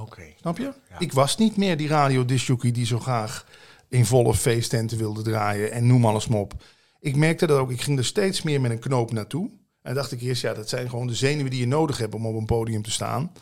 [0.00, 0.22] Oké.
[0.40, 0.72] Snap je?
[0.98, 3.46] Ik was niet meer die radiodisjockey die zo graag
[3.88, 6.54] in volle feesttenten wilde draaien en noem alles maar op.
[7.00, 7.70] Ik merkte dat ook.
[7.70, 9.50] Ik ging er steeds meer met een knoop naartoe.
[9.82, 12.26] En dacht ik eerst, ja, dat zijn gewoon de zenuwen die je nodig hebt om
[12.26, 13.32] op een podium te staan.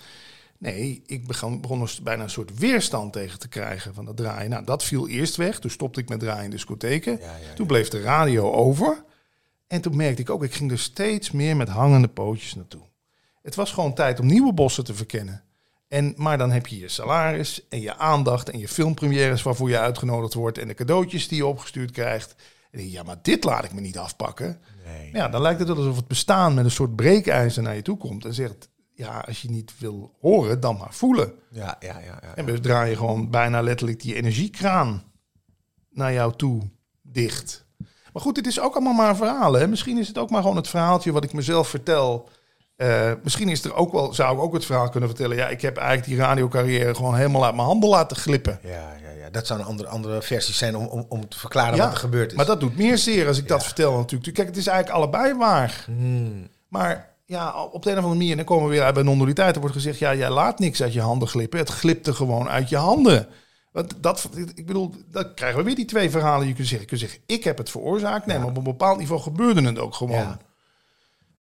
[0.58, 4.50] Nee, ik begon, begon er bijna een soort weerstand tegen te krijgen van dat draaien.
[4.50, 5.58] Nou, dat viel eerst weg.
[5.58, 7.18] Toen stopte ik met draaien in discotheken.
[7.20, 7.54] Ja, ja, ja.
[7.54, 9.04] Toen bleef de radio over.
[9.66, 12.82] En toen merkte ik ook, ik ging er steeds meer met hangende pootjes naartoe.
[13.42, 15.42] Het was gewoon tijd om nieuwe bossen te verkennen.
[15.88, 19.78] En, maar dan heb je je salaris en je aandacht en je filmpremières waarvoor je
[19.78, 22.34] uitgenodigd wordt en de cadeautjes die je opgestuurd krijgt.
[22.70, 24.60] En ja, maar dit laat ik me niet afpakken.
[24.86, 25.10] Nee.
[25.12, 28.24] Ja, dan lijkt het alsof het bestaan met een soort breekijzer naar je toe komt
[28.24, 28.67] en zegt,
[28.98, 31.32] ja, als je niet wil horen, dan maar voelen.
[31.50, 32.18] Ja, ja, ja.
[32.22, 32.34] ja.
[32.34, 35.02] En we draaien gewoon bijna letterlijk die energiekraan
[35.90, 36.62] naar jou toe
[37.02, 37.66] dicht.
[38.12, 39.60] Maar goed, dit is ook allemaal maar verhalen.
[39.60, 39.66] Hè?
[39.66, 42.28] Misschien is het ook maar gewoon het verhaaltje wat ik mezelf vertel.
[42.76, 45.36] Eh, misschien is er ook wel, zou ik ook het verhaal kunnen vertellen.
[45.36, 48.58] Ja, ik heb eigenlijk die radiocarrière gewoon helemaal uit mijn handen laten glippen.
[48.62, 48.70] Ja,
[49.02, 49.30] ja, ja.
[49.30, 51.98] Dat zou een andere, andere versie zijn om, om, om te verklaren Ja, wat er
[51.98, 52.36] gebeurd is.
[52.36, 54.34] Maar dat doet meer zeer als ik dat vertel natuurlijk.
[54.34, 55.84] Kijk, het is eigenlijk allebei waar.
[55.86, 56.48] Hmm.
[56.68, 59.02] Maar ja, op de een of andere manier, en dan komen we weer uit bij
[59.02, 59.54] non-dualiteit.
[59.54, 61.58] Er wordt gezegd, ja, jij laat niks uit je handen glippen.
[61.58, 63.28] Het glipte gewoon uit je handen.
[63.72, 66.46] Want dat, ik bedoel, dan krijgen we weer die twee verhalen.
[66.46, 68.26] Je kunt zeggen, je kunt zeggen ik heb het veroorzaakt.
[68.26, 68.42] Nee, Ja.
[68.42, 70.16] maar op een bepaald niveau gebeurde het ook gewoon.
[70.18, 70.38] Ja.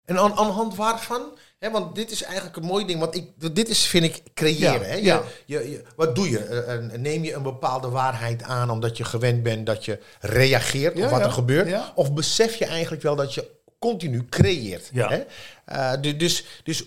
[0.04, 1.20] En aan, aan hand waarvan?
[1.58, 3.00] Hè, want dit is eigenlijk een mooi ding.
[3.00, 4.80] Want ik, dit is, vind ik, creëren.
[4.80, 4.94] Ja, hè?
[4.94, 5.22] Je, ja.
[5.46, 6.38] je, je- wat doe je?
[6.38, 10.96] Eh, eh, neem je een bepaalde waarheid aan omdat je gewend bent dat je reageert
[10.96, 11.92] Ja, op wat er gebeurt?
[11.94, 13.50] Of besef je eigenlijk wel dat je
[13.90, 14.90] continu creëert?
[14.92, 15.08] Ja.
[15.08, 15.22] Hè?
[15.64, 16.84] Eh, du- dus, dus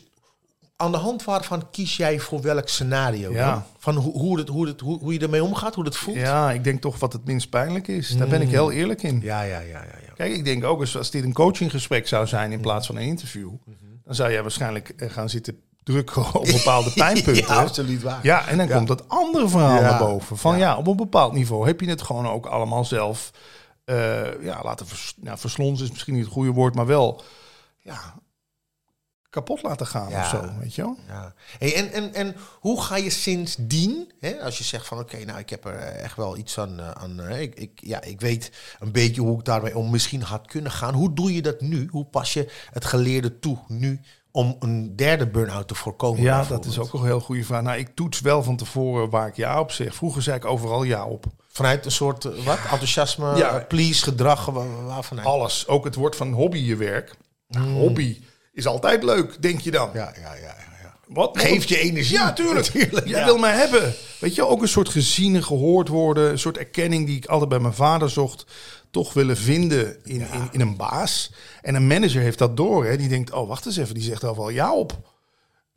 [0.76, 3.32] aan de hand waarvan kies jij voor welk scenario?
[3.32, 3.66] Ja.
[3.78, 6.18] Van hoe, hoe, het, hoe, het, hoe, hoe je ermee omgaat, hoe het voelt?
[6.18, 8.18] Ja, ik denk toch wat het minst pijnlijk is.
[8.18, 9.20] Daar ben ik heel eerlijk in.
[9.24, 9.66] ja, ja, ja.
[9.68, 10.14] ja, ja.
[10.16, 13.02] Kijk, ik denk ook als, als dit een coachinggesprek zou zijn in plaats van een
[13.08, 13.50] interview,
[14.06, 17.44] dan zou jij waarschijnlijk eh, gaan zitten drukken op bepaalde pijnpunten.
[17.48, 18.20] Ja, absoluut waar.
[18.24, 18.76] Ja, en dan Ja.
[18.76, 20.38] komt dat andere verhaal naar boven.
[20.38, 20.60] Van ja.
[20.60, 20.78] Ja.
[20.78, 23.32] op een bepaald niveau heb je het gewoon ook allemaal zelf.
[23.88, 27.22] Eh, ja, laten vers, nou, verslonzen is misschien niet het goede woord, maar wel
[27.80, 28.16] ja,
[29.30, 30.20] kapot laten gaan Ja.
[30.20, 30.98] of zo, weet je wel?
[31.08, 31.34] Ja.
[31.60, 35.40] Hey, en, en, en hoe ga je sindsdien, hè, als je zegt van oké, nou
[35.40, 38.52] ik heb er echt wel iets aan, eh, aan eh, ik, ik, ja, ik weet
[38.80, 40.94] een beetje hoe ik daarmee om misschien had kunnen gaan.
[40.94, 41.88] Hoe doe je dat nu?
[41.92, 44.00] Hoe pas je het geleerde toe nu
[44.32, 46.22] om een derde burn-out te voorkomen?
[46.22, 47.62] Ja, dat is ook een heel goede vraag.
[47.62, 49.96] Nou, ik toets wel van tevoren waar ik ja op zeg.
[49.96, 51.26] Vroeger zei ik overal ja op.
[51.58, 53.60] Vanuit een soort, eh, wat, enthousiasme, Ja.
[53.60, 55.20] eh, please, gedrag, waar, waarvan?
[55.24, 57.16] Alles, ook het woord van hobby je werk.
[57.48, 58.22] Nou, Hobby
[58.54, 59.90] is altijd leuk, denk je dan.
[59.94, 60.96] Ja, ja, ja, ja.
[61.08, 62.18] Wat Geeft je energie.
[62.18, 62.66] Ja, tuurlijk.
[62.74, 63.26] Natuurlijk, Jij ja.
[63.26, 63.94] wil mij hebben.
[64.20, 66.30] Weet je, ook een soort gezien en gehoord worden.
[66.32, 68.46] Een soort erkenning die ik altijd bij mijn vader zocht.
[68.92, 71.32] Toch willen vinden in, in, in een baas.
[71.62, 72.86] En een manager heeft dat door.
[72.86, 72.98] Hè.
[72.98, 73.94] Die denkt, oh wacht eens even.
[73.94, 74.98] Die zegt al wel ja op.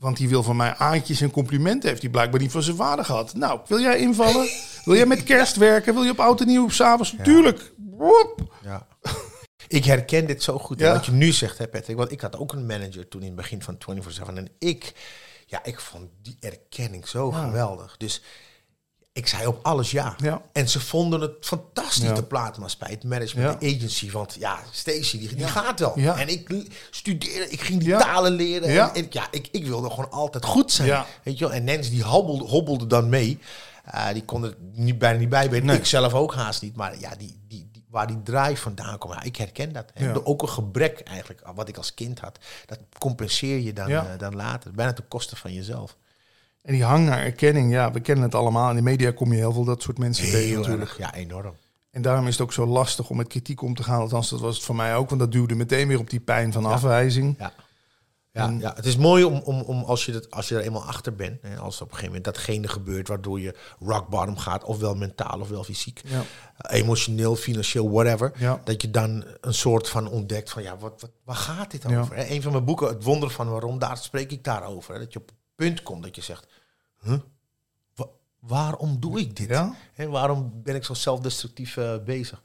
[0.00, 1.88] Want die wil van mij aantjes en complimenten.
[1.88, 3.34] Heeft hij blijkbaar niet van zijn vader gehad.
[3.34, 4.48] Nou, wil jij invallen?
[4.84, 5.94] wil jij met kerst werken?
[5.94, 7.14] Wil je op oud en nieuw op s'avonds?
[7.22, 7.72] Tuurlijk.
[7.76, 8.54] Woep.
[8.62, 8.86] Ja.
[9.68, 10.80] Ik herken dit zo goed.
[10.80, 10.92] Ja.
[10.92, 11.96] Wat je nu zegt, hè, Patrick.
[11.96, 13.78] Want ik had ook een manager toen in het begin van
[14.30, 14.34] 24-7.
[14.34, 14.92] En ik,
[15.46, 17.96] ja, ik vond die erkenning zo geweldig.
[17.96, 18.22] Dus
[19.12, 20.14] ik zei op alles ja.
[20.18, 20.42] Ja.
[20.52, 22.12] En ze vonden het fantastisch, Ja.
[22.14, 24.10] de platenmaatschappij, het management, de agency.
[24.10, 25.94] Want ja, Stacy, die, die gaat wel.
[25.96, 28.70] En ik studeerde, ik ging die talen leren.
[28.72, 28.88] Ja.
[28.94, 31.04] En, en ja, ik, ik wilde gewoon altijd goed zijn.
[31.22, 31.54] Weet je wel?
[31.54, 33.38] En Nens, die hobbelde, hobbelde dan mee.
[33.84, 35.64] Eh, die kon er niet, bijna niet bij ben.
[35.64, 35.76] Nee.
[35.76, 36.76] Ik zelf ook haast niet.
[36.76, 39.90] Maar ja, die, die, die, waar die drive vandaan komt, ja, ik herken dat.
[39.94, 40.20] En Ja.
[40.24, 42.38] ook een gebrek eigenlijk, wat ik als kind had.
[42.66, 44.06] Dat compenseer je dan, Ja.
[44.12, 44.70] eh, dan later.
[44.72, 45.96] Bijna ten koste van jezelf.
[46.62, 47.72] En die hang naar erkenning.
[47.72, 48.70] Ja, we kennen het allemaal.
[48.70, 50.82] In de media kom je heel veel dat soort mensen tegen Heel natuurlijk.
[50.82, 50.98] erg.
[50.98, 51.54] Ja, enorm.
[51.90, 54.00] En daarom is het ook zo lastig om met kritiek om te gaan.
[54.00, 55.08] Althans, dat was het voor mij ook.
[55.08, 57.34] Want dat duwde meteen weer op die pijn van afwijzing.
[57.38, 57.52] Ja.
[58.32, 60.60] Ja, En- ja, het is mooi om, om, om als, je dat, als je er
[60.62, 64.36] eenmaal achter bent, hè, als op een gegeven moment datgene gebeurt waardoor je rock bottom
[64.36, 66.22] gaat, ofwel mentaal ofwel fysiek, Ja.
[66.68, 68.60] emotioneel, financieel, whatever, Ja.
[68.64, 72.16] dat je dan een soort van ontdekt van ja, wat, wat, waar gaat dit over?
[72.16, 72.26] Hè?
[72.30, 74.94] Een van mijn boeken, Het Wonder van Waarom, daar spreek ik daarover.
[74.94, 76.46] Hè, dat je op punt komt dat je zegt,
[77.02, 77.18] huh?
[77.94, 79.48] Wa- waarom doe ik dit?
[79.48, 79.74] Ja?
[79.96, 82.42] Waarom ben ik zo zelfdestructief eh, bezig?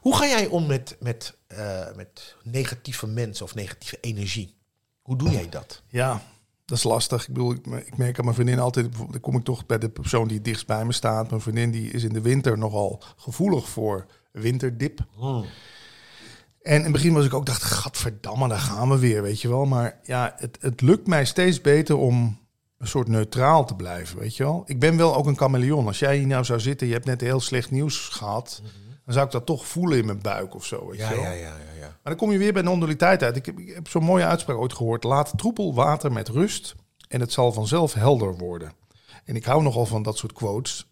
[0.00, 4.54] Hoe ga jij om met, met, eh, met negatieve mensen of negatieve energie?
[5.02, 5.82] Hoe doe jij dat?
[5.88, 6.22] Ja,
[6.64, 7.22] dat is lastig.
[7.28, 10.28] Ik bedoel, ik, merk aan mijn vriendin altijd, dan kom ik toch bij de persoon
[10.28, 11.30] die dichtst bij me staat.
[11.30, 15.06] Mijn vriendin die is in de winter nogal gevoelig voor winterdip.
[16.62, 19.48] En in het begin was ik ook, dacht, gadverdamme, daar gaan we weer, weet je
[19.48, 19.64] wel.
[19.64, 22.41] Maar ja, het, het lukt mij steeds beter om
[22.82, 24.62] een soort neutraal te blijven, weet je wel.
[24.66, 25.86] Ik ben wel ook een chameleon.
[25.86, 28.60] Als jij hier nou zou zitten, je hebt net heel slecht nieuws gehad,
[29.04, 31.22] dan zou ik dat toch voelen in mijn buik of zo, weet je wel.
[31.22, 31.80] ja, ja, ja.
[31.80, 33.36] Maar dan kom je weer bij non-dualiteit uit.
[33.36, 35.04] Ik heb, ik heb zo'n mooie uitspraak ooit gehoord.
[35.04, 36.74] Laat troepel water met rust
[37.08, 38.72] en het zal vanzelf helder worden.
[39.24, 40.86] En ik hou nogal van dat soort quotes.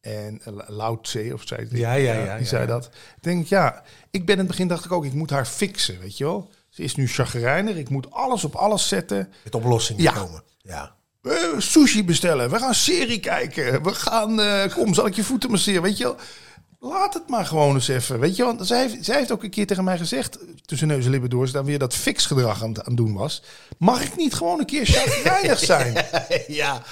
[0.00, 2.68] En uh, Lao Tse, of zei die, Ja, ja, ja, die ja, zei ja.
[2.68, 2.84] dat.
[3.16, 6.00] Ik denk, ja, ik ben in het begin dacht ik ook, ik moet haar fixen,
[6.00, 6.50] weet je wel.
[6.68, 7.76] Ze is nu chagrijnig.
[7.76, 9.32] Ik moet alles op alles zetten.
[9.44, 10.12] Met oplossingen Ja.
[10.12, 10.42] komen.
[10.58, 10.96] Ja.
[11.24, 12.50] Eh, sushi bestellen.
[12.50, 13.82] We gaan serie kijken.
[13.82, 15.82] We gaan, eh, kom, zal ik je voeten masseren?
[15.82, 16.16] Weet je wel?
[16.80, 18.20] Laat het maar gewoon eens even.
[18.20, 21.04] Weet je, want zij heeft, zij heeft ook een keer tegen mij gezegd, tussen neus
[21.04, 23.42] en lippen door, ze daar weer dat fixgedrag aan, aan het doen was.
[23.78, 26.04] Mag ik niet gewoon een keer chagrijnig zijn?
[26.46, 26.82] ja.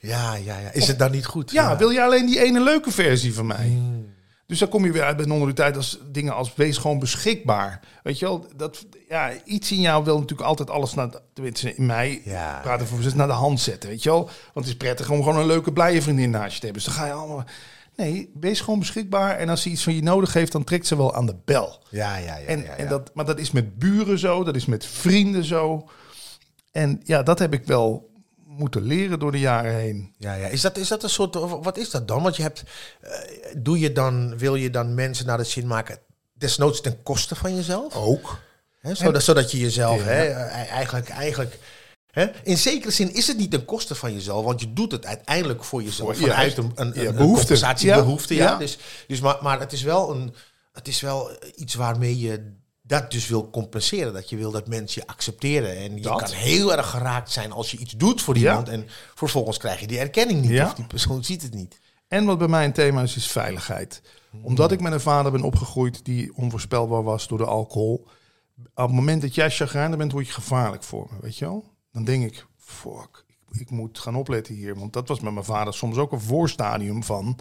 [0.00, 0.72] Ja, ja, ja.
[0.72, 1.50] Is het dan niet goed?
[1.50, 3.66] Ja, wil je alleen die ene leuke versie van mij?
[3.66, 4.13] Hmm.
[4.46, 7.80] Dus dan kom je weer uit bij non-dualiteit als dingen als wees gewoon beschikbaar.
[8.02, 11.74] Weet je wel, dat, ja, iets in jou wil natuurlijk altijd alles naar, de- tenminste
[11.74, 12.60] in mij, Ja.
[12.62, 13.88] praten voor mezelf, naar de hand zetten.
[13.90, 16.58] Weet je wel, want het is prettig om gewoon een leuke, blije vriendin naast je
[16.60, 16.84] te hebben.
[16.84, 17.44] Dus dan ga je allemaal,
[17.96, 19.36] nee, wees gewoon beschikbaar.
[19.36, 21.82] En als ze iets van je nodig heeft, dan trekt ze wel aan de bel.
[21.90, 22.44] Ja, ja, ja.
[22.46, 22.76] En, ja, ja.
[22.76, 25.88] en dat, maar dat is met buren zo, dat is met vrienden zo.
[26.72, 28.10] En ja, dat heb ik wel
[28.56, 30.14] moeten leren door de jaren heen.
[30.18, 30.46] Ja, ja.
[30.46, 31.34] Is, dat, is dat een soort.
[31.62, 32.22] Wat is dat dan?
[32.22, 32.62] Want je hebt.
[33.00, 33.10] eh,
[33.56, 34.38] doe je dan.
[34.38, 35.98] Wil je dan mensen naar de zin maken.
[36.34, 37.94] Desnoods ten koste van jezelf?
[37.94, 38.38] Ook.
[38.92, 40.04] Zodat, zodat je jezelf.
[40.04, 40.10] Ja.
[40.10, 41.08] Eh, eigenlijk.
[41.08, 41.58] eigenlijk
[42.42, 44.44] in zekere zin is het niet ten koste van jezelf.
[44.44, 46.16] Want je doet het uiteindelijk voor jezelf.
[46.16, 47.18] Voor- vanuit een, een, Ja, een,
[47.98, 48.34] een behoefte.
[48.34, 48.44] Ja.
[48.44, 48.56] Ja.
[48.56, 50.34] Dus, dus maar, maar het is wel een.
[50.72, 52.52] Het is wel iets waarmee je
[53.00, 54.12] dat dus wil compenseren.
[54.12, 55.76] Dat je wil dat mensen je accepteren.
[55.76, 56.22] En je Dat.
[56.22, 58.48] kan heel erg geraakt zijn als je iets doet voor Ja.
[58.50, 58.68] iemand.
[58.68, 60.50] En vervolgens krijg je die erkenning niet.
[60.50, 60.66] Ja.
[60.66, 61.78] Of die persoon ziet het niet.
[62.08, 64.02] En wat bij mij een thema is, is veiligheid.
[64.42, 68.06] Omdat ik met een vader ben opgegroeid die onvoorspelbaar was door de alcohol.
[68.74, 71.64] Op het moment dat jij chagrijnig bent, word je gevaarlijk voor me, weet je wel?
[71.92, 74.78] Dan denk ik, fuck, ik, ik moet gaan opletten hier.
[74.78, 77.38] Want dat was met mijn vader soms ook een voorstadium van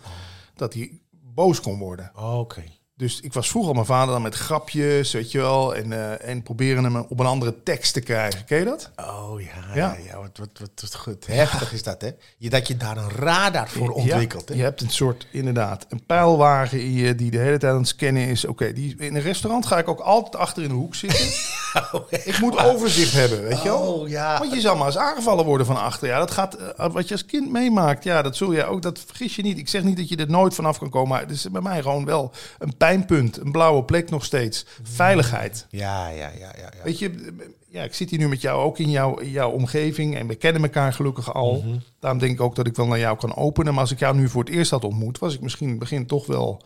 [0.55, 2.11] dat hij boos kon worden.
[2.15, 2.63] Oké.
[2.95, 5.75] Dus ik was vroeger al mijn vader dan met grapjes, weet je wel.
[5.75, 8.45] En, eh, en proberen hem op een andere tekst te krijgen.
[8.45, 8.91] Ken je dat?
[8.95, 9.97] Oh ja, ja.
[10.05, 10.17] Ja.
[10.17, 11.27] wat, wat, wat, wat goed.
[11.27, 12.09] Heftig is dat, hè?
[12.37, 14.47] Je, dat je daar een radar voor ontwikkelt.
[14.47, 14.59] Ja, hè?
[14.59, 17.87] je hebt een soort, inderdaad, een pijlwagen in je die de hele tijd aan het
[17.87, 18.45] scannen is.
[18.45, 21.25] Oké, die in een restaurant ga ik ook altijd achter in de hoek zitten.
[22.31, 23.93] ik moet overzicht hebben, weet je wel?
[23.93, 24.39] Oh ja.
[24.39, 26.07] Want je zal maar eens aangevallen worden van achter.
[26.07, 28.99] Ja, dat gaat, eh, wat je als kind meemaakt, ja, dat zul je ook, dat
[29.05, 29.57] vergis je niet.
[29.57, 31.81] Ik zeg niet dat je er nooit vanaf kan komen, maar het is bij mij
[31.81, 34.65] gewoon wel een pijnpunt, een blauwe plek nog steeds.
[34.83, 35.65] Veiligheid.
[35.69, 36.51] Ja, ja, ja, ja.
[36.57, 36.83] ja.
[36.83, 37.33] Weet je,
[37.67, 40.35] ja, ik zit hier nu met jou ook in jouw, in jouw omgeving en we
[40.35, 41.61] kennen elkaar gelukkig al.
[41.65, 41.77] Mhm.
[41.99, 43.73] Daarom denk ik ook dat ik wel naar jou kan openen.
[43.73, 45.81] Maar als ik jou nu voor het eerst had ontmoet, was ik misschien in het
[45.81, 46.61] begin toch wel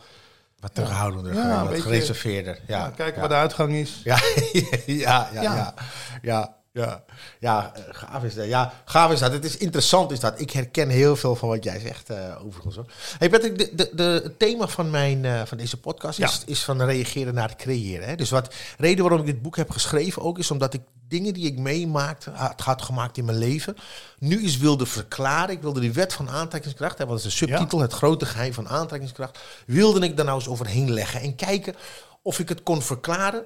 [0.60, 2.60] Wat terughoudender, Ja, wat gereserveerder.
[2.66, 3.20] Ja, ja, kijken ja.
[3.20, 4.00] waar de uitgang is.
[4.04, 4.18] Ja,
[4.86, 5.74] ja, ja,
[6.22, 6.56] Ja.
[6.78, 7.04] Ja,
[7.40, 8.46] ja, eh, gaaf is dat.
[8.46, 9.32] Ja, gaaf is dat.
[9.32, 10.40] Het is interessant is dat.
[10.40, 12.76] Ik herken heel veel van wat jij zegt, eh, overigens.
[12.76, 12.86] Hoor.
[13.18, 16.64] Hey Patrick, de, de, de, het thema van, mijn, eh, van deze podcast is, is
[16.64, 18.08] van reageren naar het creëren.
[18.08, 18.14] Hè?
[18.14, 21.46] Dus wat reden waarom ik dit boek heb geschreven ook is omdat ik dingen die
[21.46, 23.76] ik meemaakte, had, had gemaakt in mijn leven,
[24.18, 25.54] nu eens wilde verklaren.
[25.54, 28.68] Ik wilde die wet van aantrekkingskracht, hè, wat is de subtitel, het grote geheim van
[28.68, 31.74] aantrekkingskracht, wilde ik daar nou eens overheen leggen en kijken
[32.22, 33.44] of ik het kon verklaren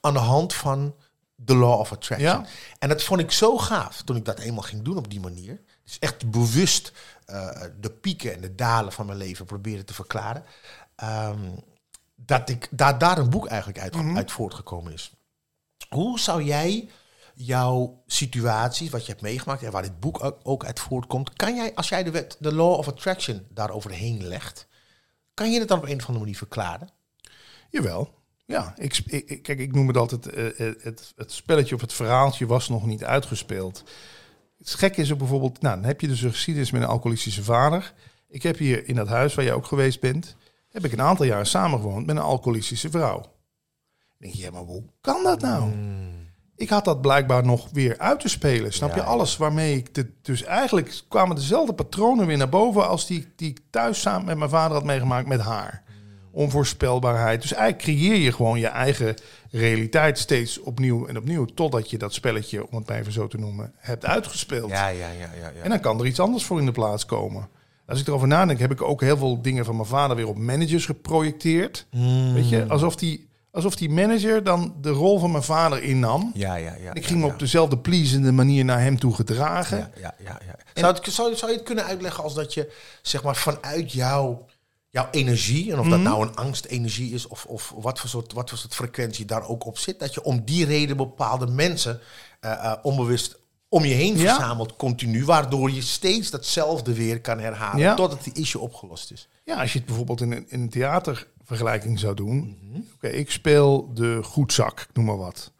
[0.00, 0.94] aan de hand van
[1.44, 2.30] de law of attraction.
[2.30, 2.46] Ja.
[2.78, 5.60] En dat vond ik zo gaaf toen ik dat eenmaal ging doen op die manier.
[5.84, 6.92] Dus echt bewust
[7.24, 10.44] eh, de pieken en de dalen van mijn leven proberen te verklaren.
[10.96, 11.50] Ehm,
[12.14, 15.12] dat ik daar, daar een boek eigenlijk uit, uit voortgekomen is.
[15.88, 16.90] Hoe zou jij
[17.34, 21.74] jouw situaties, wat je hebt meegemaakt en waar dit boek ook, uit voortkomt, kan jij,
[21.74, 24.66] als jij de wet, de law of attraction daar overheen legt,
[25.34, 26.90] kan je het dan op een of andere manier verklaren?
[27.70, 28.21] Jawel.
[28.44, 31.92] Ja, ik, ik, kijk, ik noem het altijd, eh, eh, het, het spelletje of het
[31.92, 33.84] verhaaltje was nog niet uitgespeeld.
[34.58, 37.44] Het gekke is ook bijvoorbeeld, nou, dan heb je dus een geschiedenis met een alcoholistische
[37.44, 37.92] vader.
[38.28, 40.36] Ik heb hier in dat huis waar jij ook geweest bent,
[40.70, 43.20] heb ik een aantal jaar samengewoond met een alcoholistische vrouw.
[43.20, 43.30] Dan
[44.18, 45.70] denk je, ja, maar hoe kan dat nou?
[46.56, 48.72] Ik had dat blijkbaar nog weer uit te spelen.
[48.72, 49.02] Snap Ja, je?
[49.02, 49.94] Alles waarmee ik...
[49.94, 52.88] De, dus eigenlijk kwamen dezelfde patronen weer naar boven...
[52.88, 55.82] als die, die ik thuis samen met mijn vader had meegemaakt met haar.
[56.32, 57.42] Onvoorspelbaarheid.
[57.42, 59.14] Dus eigenlijk creëer je gewoon je eigen
[59.50, 61.44] realiteit steeds opnieuw en opnieuw...
[61.44, 64.70] totdat je dat spelletje, om het maar even zo te noemen, hebt uitgespeeld.
[64.70, 65.50] Ja, ja, ja, ja.
[65.54, 65.62] ja.
[65.62, 67.48] En dan kan er iets anders voor in de plaats komen.
[67.86, 70.38] Als ik erover nadenk, heb ik ook heel veel dingen van mijn vader weer op
[70.38, 71.86] managers geprojecteerd.
[71.90, 72.34] Hmm.
[72.34, 76.30] Weet je, alsof die, alsof die manager dan de rol van mijn vader innam.
[76.34, 76.92] Ja, ja, ja.
[76.92, 79.78] Ik ja, ging me op dezelfde pleasende manier naar hem toe gedragen.
[79.78, 80.54] Ja, ja, ja, ja.
[80.74, 84.46] Zou, het, zou, zou je het kunnen uitleggen als dat je zeg maar vanuit jouw,
[84.92, 88.48] jouw energie, en of dat nou een angstenergie is of, of wat, voor soort, wat
[88.48, 92.00] voor soort frequentie daar ook op zit, dat je om die reden bepaalde mensen
[92.40, 94.34] eh, eh, onbewust om je heen Ja.
[94.34, 97.94] verzamelt continu, waardoor je steeds datzelfde weer kan herhalen Ja.
[97.94, 99.28] totdat die issue opgelost is.
[99.44, 102.58] Ja, als je het bijvoorbeeld in een, in een theatervergelijking zou doen.
[102.94, 105.52] Oké, ik speel de goedzak, noem maar wat.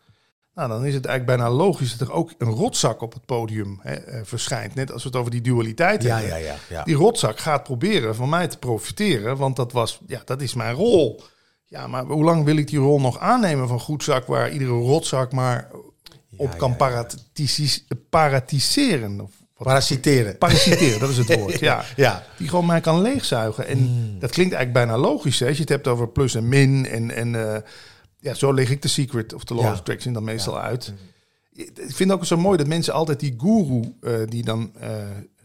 [0.55, 3.79] Nou, dan is het eigenlijk bijna logisch dat er ook een rotzak op het podium
[3.83, 4.75] hè, eh, verschijnt.
[4.75, 6.39] Net als we het over die dualiteit Ja, hebben.
[6.39, 6.83] ja, ja, ja.
[6.85, 10.75] Die rotzak gaat proberen van mij te profiteren, want dat, was, ja, dat is mijn
[10.75, 11.23] rol.
[11.67, 14.27] Ja, maar hoe lang wil ik die rol nog aannemen van goedzak...
[14.27, 15.69] waar iedere rotzak maar
[16.37, 19.21] op Ja, kan paratisis- paratiseren?
[19.21, 19.31] Of?
[19.57, 20.39] Parasiteren.
[20.39, 21.85] Parasiteren, dat is het woord, ja.
[21.97, 22.23] Ja.
[22.37, 23.67] Die gewoon mij kan leegzuigen.
[23.67, 24.19] En Hmm.
[24.19, 25.47] dat klinkt eigenlijk bijna logisch, hè?
[25.47, 26.87] Als je het hebt over plus en min.
[26.87, 27.61] En, en eh,
[28.23, 30.93] ja, zo leg ik de secret of the law of attraction dan meestal uit.
[31.53, 34.91] Ik vind ook zo mooi dat mensen altijd die guru eh, die dan eh,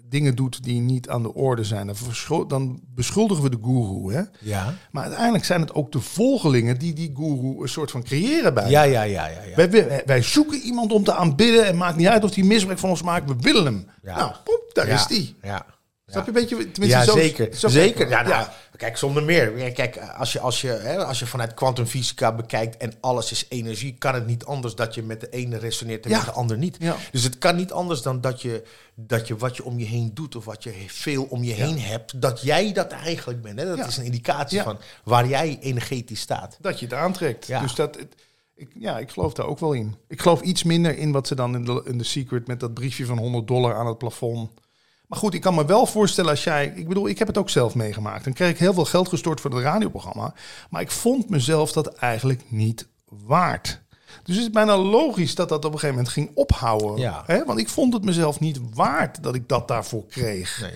[0.09, 1.87] dingen doet die niet aan de orde zijn.
[1.87, 4.21] Dan, dan beschuldigen we de guru, hè?
[4.39, 4.73] Ja.
[4.91, 8.69] Maar uiteindelijk zijn het ook de volgelingen die die guru een soort van creëren bij.
[8.69, 9.41] Ja, ja, ja, ja.
[9.43, 9.55] ja.
[9.55, 12.79] Wij, wij, wij zoeken iemand om te aanbidden en maakt niet uit of die misbruik
[12.79, 13.29] van ons maakt.
[13.29, 13.87] We willen hem.
[14.01, 14.17] Ja.
[14.17, 14.93] Nou, poep, daar Ja.
[14.95, 15.35] is die.
[15.41, 15.65] Ja.
[16.09, 16.55] Snap je een beetje?
[16.71, 17.55] Tenminste, Ja, zo, zeker.
[17.55, 18.09] zo- zeker.
[18.09, 19.71] Ja, nou, Kijk, zonder meer.
[19.71, 23.95] Kijk, als je, als, je, hè, als je vanuit kwantumfysica bekijkt en alles is energie,
[23.97, 26.17] kan het niet anders dat je met de ene resoneert en Ja.
[26.17, 26.77] met de ander niet.
[27.11, 28.63] Dus het kan niet anders dan dat je,
[28.95, 31.79] dat je wat je om je heen doet of wat je veel om je heen
[31.79, 33.59] hebt, dat jij dat eigenlijk bent.
[33.59, 33.75] Hè?
[33.75, 36.57] Dat is een indicatie van waar jij energetisch staat.
[36.61, 37.47] dat je het aantrekt.
[37.47, 37.61] Ja.
[37.61, 37.97] Dus dat,
[38.55, 39.95] ik, ja, ik geloof daar ook wel in.
[40.07, 42.73] Ik geloof iets minder in wat ze dan in de, in de Secret met dat
[42.73, 44.49] briefje van 100 dollar aan het plafond.
[45.07, 46.73] Maar goed, ik kan me wel voorstellen als jij...
[46.75, 48.23] Ik bedoel, ik heb het ook zelf meegemaakt.
[48.23, 50.33] Dan kreeg ik heel veel geld gestort voor het radioprogramma.
[50.69, 52.87] Maar ik vond mezelf dat eigenlijk niet
[53.25, 53.81] waard.
[54.23, 56.97] Dus het is bijna logisch dat dat op een gegeven moment ging ophouden.
[56.97, 57.23] Ja.
[57.25, 57.45] Hè?
[57.45, 60.61] Want ik vond het mezelf niet waard dat ik dat daarvoor kreeg.
[60.61, 60.73] Nee.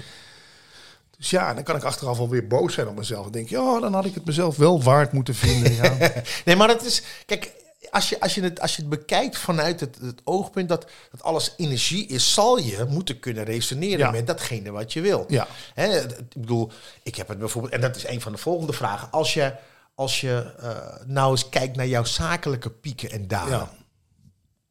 [1.17, 3.23] Dus ja, dan kan ik achteraf alweer boos zijn op mezelf.
[3.23, 5.73] Dan denk je, oh, dan had ik het mezelf wel waard moeten vinden.
[5.73, 5.97] Ja.
[6.45, 7.03] Nee, maar het is.
[7.25, 7.51] Kijk,
[7.91, 11.23] als je, als je, het, als je het bekijkt vanuit het, het oogpunt dat, dat
[11.23, 14.11] alles energie is, zal je moeten kunnen resoneren Ja.
[14.11, 15.25] met datgene wat je wil.
[15.27, 15.47] Ja.
[15.73, 16.71] Hè, ik bedoel,
[17.03, 19.11] ik heb het bijvoorbeeld, en dat is een van de volgende vragen.
[19.11, 19.53] Als je,
[19.95, 23.51] als je eh, nou eens kijkt naar jouw zakelijke pieken en dalen.
[23.51, 23.71] Ja.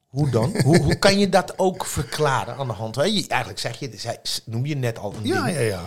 [0.07, 0.55] Hoe dan?
[0.65, 2.95] hoe, hoe kan je dat ook verklaren aan de hand?
[2.97, 3.03] Hè?
[3.03, 5.57] Je, eigenlijk zeg je, zei- noem je net al een Ja, ding.
[5.57, 5.83] ja, ja.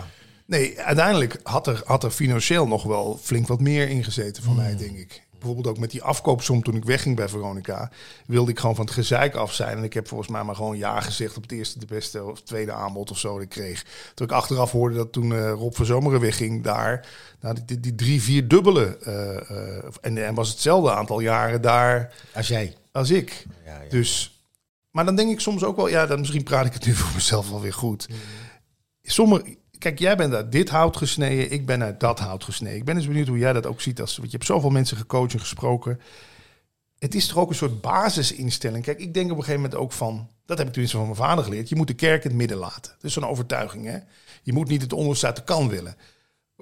[0.46, 4.76] Nee, uiteindelijk had er, had er financieel nog wel flink wat meer ingezeten voor mij,
[4.76, 5.22] denk ik.
[5.44, 7.90] Bijvoorbeeld ook met die afkoopsom toen ik wegging bij Veronica,
[8.26, 9.76] wilde ik gewoon van het gezeik af zijn.
[9.76, 12.40] En ik heb volgens mij maar gewoon ja gezegd op het eerste, de beste of
[12.40, 13.84] tweede aanbod of zo dat ik kreeg.
[14.14, 17.08] Toen ik achteraf hoorde dat toen eh, Rob van Zomeren wegging daar,
[17.40, 18.98] nou, die, die, drie, vier dubbele.
[18.98, 22.76] eh, eh, en, en was hetzelfde aantal jaren daar Als jij.
[22.92, 23.46] als ik.
[23.64, 23.88] Ja, ja.
[23.88, 24.42] Dus,
[24.90, 27.14] maar dan denk ik soms ook wel, ja, dan misschien praat ik het nu voor
[27.14, 28.08] mezelf wel weer goed.
[29.02, 32.78] Sommige, kijk, jij bent uit dit hout gesneden, ik ben uit dat hout gesneden.
[32.78, 34.00] Ik ben eens benieuwd hoe jij dat ook ziet.
[34.00, 36.00] Als, want je hebt zoveel mensen gecoacht en gesproken.
[36.98, 38.84] Het is toch ook een soort basisinstelling.
[38.84, 41.18] Kijk, ik denk op een gegeven moment ook van, dat heb ik tenminste van mijn
[41.18, 42.92] vader geleerd, je moet de kerk in het midden laten.
[42.94, 43.98] Dat is zo'n overtuiging, hè.
[44.42, 45.96] Je moet niet het onderste uit de kan willen.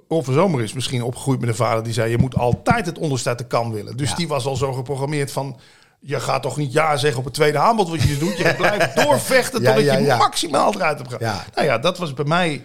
[0.09, 2.11] Van Zomer is misschien opgegroeid met een vader die zei...
[2.11, 3.97] je moet altijd het onderste uit de kan willen.
[3.97, 4.17] Dus Ja.
[4.17, 5.61] die was al zo geprogrammeerd van...
[6.01, 8.37] je gaat toch niet ja zeggen op het tweede aanbod wat je doet.
[8.37, 11.55] Je blijft doorvechten totdat ja, je maximaal eruit hebt gehaald.
[11.55, 12.65] Nou ja, dat was bij mij...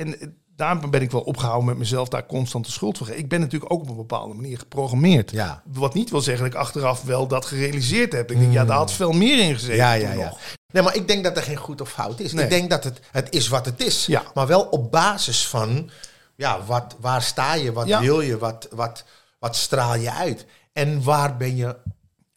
[0.00, 3.10] En eh, daarom ben ik wel opgehouden met mezelf daar constant de schuld voor.
[3.10, 5.30] Ik ben natuurlijk ook op een bepaalde manier geprogrammeerd.
[5.30, 5.62] Ja.
[5.72, 8.30] Wat niet wil zeggen dat ik achteraf wel dat gerealiseerd heb.
[8.30, 9.76] Ik denk, ja, daar had veel meer in gezeten.
[9.76, 10.24] Ja, ja, ja.
[10.24, 10.38] nog.
[10.72, 12.32] Nee, maar ik denk dat er geen goed of fout is.
[12.32, 12.44] Nee.
[12.44, 14.06] Ik denk dat het, het is wat het is.
[14.06, 14.22] Ja.
[14.34, 15.90] Maar wel op basis van,
[16.36, 18.00] ja, wat, waar sta je, wat Ja.
[18.00, 19.04] wil je, wat, wat,
[19.38, 20.46] wat straal je uit?
[20.72, 21.76] En waar ben je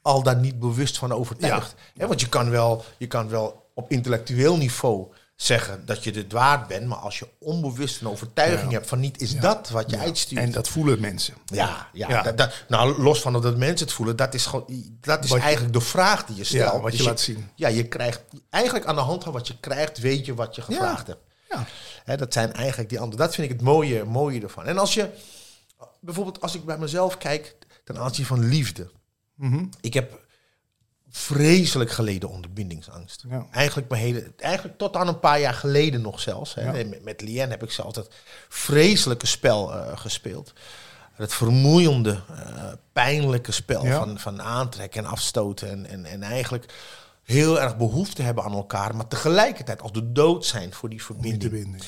[0.01, 1.75] al dan niet bewust van overtuigd?
[1.95, 5.07] Want je kan, wel, je kan wel op intellectueel niveau
[5.43, 8.77] zeggen dat je het waard bent, maar als je onbewust een overtuiging Ja.
[8.77, 10.41] hebt van niet is dat wat je uitstuurt.
[10.41, 11.33] En dat voelen mensen.
[11.45, 12.21] Ja, ja.
[12.21, 14.65] Dat, dat- nou los van dat mensen het voelen, dat is gewoon,
[15.01, 16.71] dat is Wat je- eigenlijk de vraag die je stelt.
[16.73, 17.49] Ja, wat je Dus laat zien.
[17.55, 20.61] Ja, je krijgt eigenlijk aan de hand van wat je krijgt, weet je wat je
[20.61, 21.21] gevraagd hebt.
[21.49, 21.65] Ja.
[22.03, 23.21] Hè, dat zijn eigenlijk die andere.
[23.21, 24.65] Dat vind ik het mooie, mooie ervan.
[24.65, 25.09] En als je
[25.99, 28.89] bijvoorbeeld, als ik bij mezelf kijk ten aanzien van liefde,
[29.35, 29.65] Mhm.
[29.81, 30.21] ik heb
[31.15, 33.23] vreselijk geleden onder bindingsangst.
[33.29, 33.45] Ja.
[33.51, 36.53] Eigenlijk, mijn hele, eigenlijk tot aan een paar jaar geleden nog zelfs.
[36.53, 36.61] Hè.
[36.61, 36.71] Ja.
[36.71, 38.09] Met, met Lien heb ik zelfs dat
[38.49, 40.53] vreselijke spel eh, gespeeld.
[41.13, 43.97] Het vermoeiende, eh, pijnlijke spel Ja.
[43.97, 45.69] van, van aantrekken en afstoten.
[45.69, 46.73] En, en, en eigenlijk
[47.23, 48.95] heel erg behoefte hebben aan elkaar.
[48.95, 51.83] Maar tegelijkertijd als de dood zijn voor die verbinding.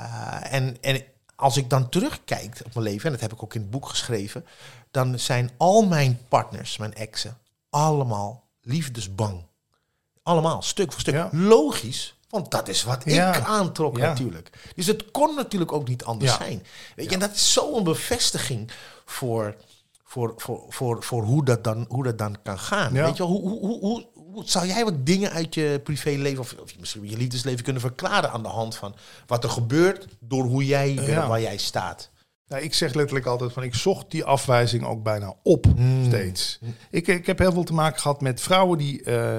[0.00, 1.02] Uh, en, en
[1.36, 3.88] als ik dan terugkijk op mijn leven, en dat heb ik ook in het boek
[3.88, 4.46] geschreven,
[4.90, 7.38] dan zijn al mijn partners, mijn exen,
[7.70, 9.46] allemaal liefdesbang.
[10.22, 11.14] Allemaal, stuk voor stuk.
[11.14, 11.28] Ja.
[11.32, 13.34] Logisch, want dat is wat Ja.
[13.34, 14.08] ik aantrok Ja.
[14.08, 14.72] natuurlijk.
[14.74, 16.66] Dus het kon natuurlijk ook niet anders zijn.
[16.96, 18.70] Weet je, en dat is zo'n bevestiging
[19.04, 19.56] voor,
[20.04, 22.92] voor, voor, voor, voor hoe, dat dan, hoe dat dan kan gaan.
[22.92, 26.78] Weet je, hoe, hoe, hoe, hoe, zou jij wat dingen uit je privéleven of, of
[26.78, 28.94] misschien je liefdesleven kunnen verklaren aan de hand van
[29.26, 32.10] wat er gebeurt door hoe jij waar jij staat?
[32.48, 36.04] Nou, ik zeg letterlijk altijd van ik zocht die afwijzing ook bijna op Hmm.
[36.04, 36.58] steeds.
[36.90, 39.36] Ik, ik heb heel veel te maken gehad met vrouwen die, eh,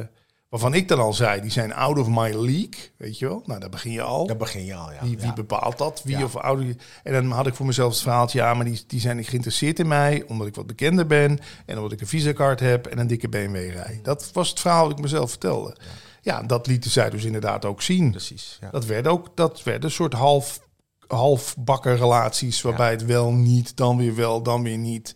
[0.50, 3.42] waarvan ik dan al zei, die zijn out of my league, weet je wel?
[3.46, 4.28] Nou, daar begin je al.
[4.28, 5.00] Daar begin je al, ja.
[5.02, 5.34] Wie, wie ja.
[5.34, 6.02] bepaalt dat?
[6.04, 6.24] Wie Ja.
[6.24, 6.76] of ouder?
[7.04, 9.80] En dan had ik voor mezelf het verhaaltje, ja, maar die, die zijn niet geïnteresseerd
[9.80, 13.08] in mij, omdat ik wat bekender ben en omdat ik een visakaart heb en een
[13.08, 14.00] dikke BMW rij.
[14.04, 15.76] Dat was het verhaal dat ik mezelf vertelde.
[16.22, 18.12] Ja, dat lieten zij dus inderdaad ook zien.
[18.12, 18.58] Precies.
[18.62, 18.70] Ja.
[18.70, 20.60] Dat werd ook, dat werden een soort half,
[21.08, 25.16] halfbakken relaties, waarbij het wel niet, dan weer wel, dan weer niet.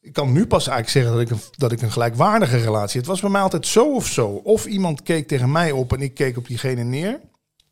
[0.00, 2.98] Ik kan nu pas eigenlijk zeggen dat ik, een, dat ik een gelijkwaardige relatie.
[3.00, 4.26] Het was bij mij altijd zo of zo.
[4.28, 7.20] Of iemand keek tegen mij op en ik keek op diegene neer.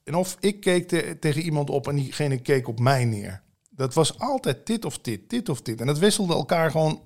[0.05, 3.43] En of ik keek te- tegen iemand op en diegene keek op mij neer.
[3.71, 5.81] Dat was altijd dit of dit, dit of dit.
[5.81, 7.03] En dat wisselde elkaar gewoon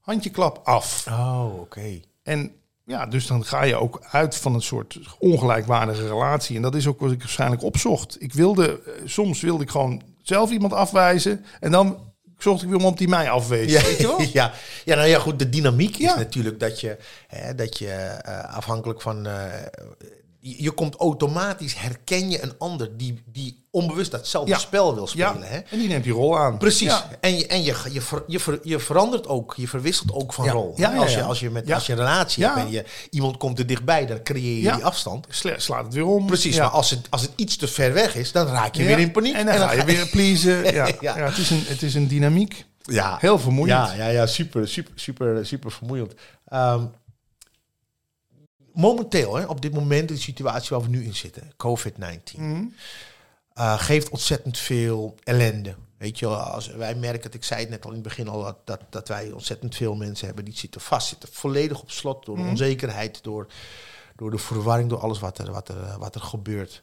[0.00, 1.06] handjeklap af.
[1.08, 2.00] Oh, oké.
[2.22, 2.52] En
[2.84, 6.56] ja, dus dan ga je ook uit van een soort ongelijkwaardige relatie.
[6.56, 8.16] En dat is ook wat ik waarschijnlijk opzocht.
[8.22, 11.44] Ik wilde, eh, soms wilde ik gewoon zelf iemand afwijzen.
[11.60, 13.72] En dan zocht ik weer iemand die mij afwees.
[13.72, 14.20] Ja, Weet je wel?
[14.32, 14.52] ja.
[14.84, 15.38] ja, nou ja, goed.
[15.38, 16.16] De dynamiek is Ja.
[16.16, 19.26] natuurlijk dat je, hè, dat je eh, afhankelijk van.
[19.26, 19.44] eh,
[20.40, 24.58] je, je komt automatisch, herken je een ander die, die onbewust datzelfde Ja.
[24.58, 25.48] spel wil Ja, spelen.
[25.48, 25.56] Hè?
[25.58, 26.58] en die neemt die rol aan.
[26.58, 26.88] Precies.
[26.88, 27.08] Ja.
[27.20, 30.44] En, je, en je, je, ver- je, ver- je verandert ook, je verwisselt ook van
[30.44, 30.52] Ja.
[30.52, 30.72] rol.
[30.76, 31.24] Ja, ja, als, je, ja.
[31.24, 31.74] als, je met, Ja.
[31.74, 32.54] als je een relatie Ja.
[32.54, 34.74] hebt en je, iemand komt er dichtbij, dan creëer je Ja.
[34.74, 35.26] die afstand.
[35.28, 36.26] Sla- slaat het weer om.
[36.26, 36.62] Precies, Ja.
[36.62, 38.88] maar als het, als het iets te ver weg is, dan raak je Ja.
[38.88, 39.34] weer in paniek.
[39.34, 40.62] En dan, ga je weer pleasen.
[40.74, 40.86] Ja.
[40.86, 40.94] Ja.
[41.00, 41.16] Ja.
[41.16, 42.64] het, is een, het is een dynamiek.
[42.82, 43.88] Ja, Heel vermoeiend.
[43.88, 46.12] Ja, ja, ja super, super, super, super vermoeiend.
[46.48, 46.84] Ehm,
[48.72, 52.62] momenteel, hè, op dit moment, de situatie waar we nu in zitten, COVID-19, Mhm.
[53.54, 55.74] Eh, geeft ontzettend veel ellende.
[55.98, 58.42] Weet je, als wij merken het, ik zei het net al in het begin al,
[58.42, 62.24] dat, dat, dat wij ontzettend veel mensen hebben die zitten vast, zitten volledig op slot
[62.24, 62.50] door de Mhm.
[62.50, 63.46] onzekerheid, door,
[64.16, 66.82] door de verwarring, door alles wat er, wat er, wat er gebeurt.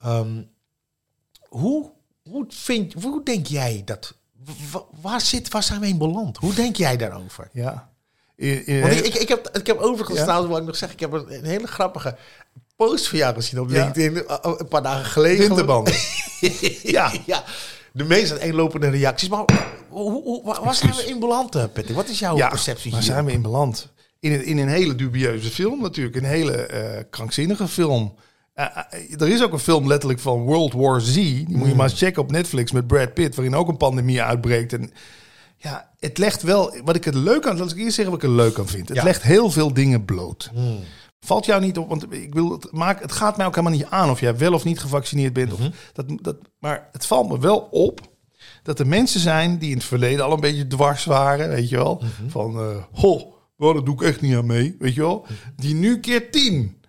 [0.00, 0.42] Ehm,
[1.48, 1.90] hoe,
[2.22, 4.14] hoe, vind, hoe denk jij dat?
[4.72, 6.36] wa- waar, zit, waar zijn we in beland?
[6.36, 7.48] Hoe denk jij daarover?
[7.52, 7.90] Ja.
[8.36, 10.24] In, in- Want ik, ik, ik, heb, ik heb overigens Ja.
[10.24, 12.16] trouwens, wat ik nog zeg, ik heb een, een hele grappige
[12.86, 13.68] post van jou gezien op.
[13.68, 15.38] LinkedIn uh, uh, een paar dagen geleden.
[15.38, 15.94] Winterbanden.
[16.82, 17.12] ja.
[17.26, 17.44] ja.
[17.92, 19.28] De meest uiteenlopende reacties.
[19.28, 19.44] Maar
[19.88, 21.96] hoe, hoe, waar, zijn we in beland, eh, Patrick?
[21.96, 23.10] Wat is jouw perceptie waar hier?
[23.10, 23.92] zijn we in beland?
[24.20, 26.16] In een, in een hele dubieuze film natuurlijk.
[26.16, 28.14] Een hele eh, krankzinnige film.
[28.54, 31.14] Eh, eh, er is ook een film letterlijk van World War Z.
[31.14, 33.34] Die moet je maar eens checken op Netflix met Brad Pitt.
[33.34, 34.72] Waarin ook een pandemie uitbreekt.
[34.72, 34.92] En
[35.56, 36.76] ja, het legt wel...
[36.84, 37.58] Wat ik het leuk aan...
[37.58, 38.88] Laat ik eerst zeggen wat ik er leuk aan vind.
[38.88, 39.04] Het Ja.
[39.04, 40.50] legt heel veel dingen bloot.
[41.20, 43.86] Valt jou niet op, want ik wil het, maak, het gaat mij ook helemaal niet
[43.90, 45.52] aan of jij wel of niet gevaccineerd bent.
[45.52, 45.60] Of
[45.92, 48.00] dat, dat, maar het valt me wel op
[48.62, 51.76] dat er mensen zijn die in het verleden al een beetje dwars waren, weet je
[51.76, 52.02] wel.
[52.28, 55.26] Van, eh goh, well, dat doe ik echt niet aan mee, weet je wel.
[55.56, 56.82] Die nu keer tien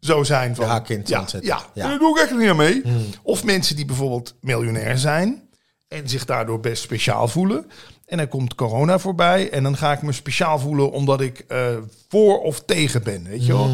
[0.00, 0.66] zo zijn van...
[0.66, 1.88] Ja, kind ja, ja, Ja.
[1.88, 2.82] daar doe ik echt niet aan mee.
[3.22, 5.48] Of mensen die bijvoorbeeld miljonair zijn
[5.88, 7.66] en zich daardoor best speciaal voelen.
[8.06, 11.76] En dan komt corona voorbij en dan ga ik me speciaal voelen omdat ik eh,
[12.08, 13.70] voor of tegen ben, weet je wel.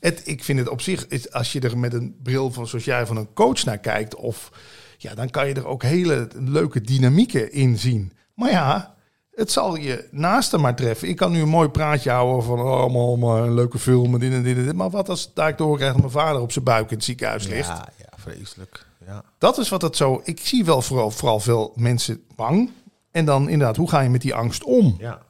[0.00, 3.06] Het, ik vind het op zich, als je er met een bril van, zoals jij,
[3.06, 4.50] van een coach naar kijkt, of
[4.98, 8.12] ja, dan kan je er ook hele leuke dynamieken in zien.
[8.34, 8.94] Maar ja,
[9.34, 11.08] het zal je naasten maar treffen.
[11.08, 14.20] Ik kan nu een mooi praatje houden van oh, allemaal, allemaal een leuke film en
[14.20, 14.74] dit en dit en dit.
[14.74, 17.04] Maar wat als daar ik horen krijg dat mijn vader op zijn buik in het
[17.04, 17.68] ziekenhuis ligt?
[17.68, 18.86] Ja, ja, vreselijk.
[19.06, 19.22] Ja.
[19.38, 20.20] Dat is wat het zo.
[20.24, 22.70] Ik zie wel vooral, vooral veel mensen bang.
[23.14, 24.96] En dan inderdaad, hoe ga je met die angst om?
[24.98, 25.22] Ja.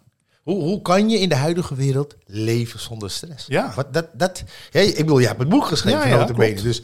[0.43, 3.47] Hoe, hoe kan je in de huidige wereld leven zonder stress?
[3.47, 3.73] Ja.
[3.75, 6.35] Wat, dat, dat, ja, ik bedoel, je hebt het boek geschreven, Ja, ja, ja, bene.
[6.53, 6.63] klopt.
[6.63, 6.83] Dus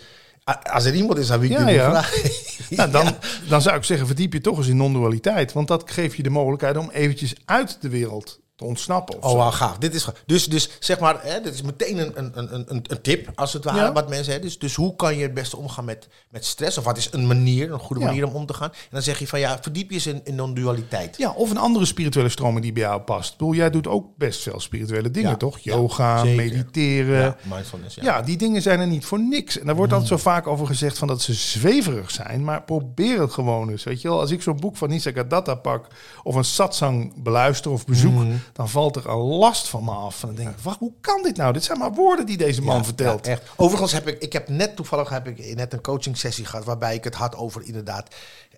[0.73, 1.91] als er iemand is aan wie ik Ja, ja.
[1.91, 2.15] vraag...
[2.71, 3.15] Nou, dan,
[3.49, 5.53] dan zou ik zeggen, verdiep je toch eens in non-dualiteit.
[5.53, 9.23] Want dat geeft je de mogelijkheid om eventjes uit de wereld te ontsnappen.
[9.23, 9.79] Of Oh, wel gaaf.
[9.79, 13.01] Dit is, dus, dus zeg maar, hè, dit is meteen een, een, een, een, een
[13.03, 13.93] tip, als het ware, Ja.
[13.93, 14.49] wat mensen hebben.
[14.51, 16.79] Dus, dus hoe kan je het beste omgaan met, met stress?
[16.79, 18.07] Of wat is een manier, een goede Ja.
[18.09, 18.71] manier om om te gaan?
[18.73, 21.17] En dan zeg je van, ja, verdiep je eens in, in non-dualiteit.
[21.17, 23.33] Ja, of een andere spirituele stroming die bij jou past.
[23.33, 25.59] Ik bedoel, jij doet ook best veel spirituele dingen, Ja, toch?
[25.59, 27.21] Yoga, mediteren.
[27.21, 28.23] Ja, mindfulness, ja.
[28.23, 29.59] Die dingen zijn er niet voor niks.
[29.59, 32.45] En daar wordt altijd zo vaak over gezegd van dat ze zweverig zijn.
[32.45, 33.85] Maar probeer het gewoon eens.
[33.85, 35.87] Weet je wel, als ik zo'n boek van Nisargadatta pak
[36.23, 38.23] of een satsang beluister of bezoek,
[38.53, 40.23] dan valt er een last van me af.
[40.23, 41.53] En dan denk ik, wacht, hoe kan dit nou?
[41.53, 43.27] Dit zijn maar woorden die deze man Ja, vertelt.
[43.27, 43.43] ja, echt.
[43.57, 46.95] Overigens heb ik, ik heb net toevallig heb ik net een coaching sessie gehad waarbij
[46.95, 48.15] ik het had over inderdaad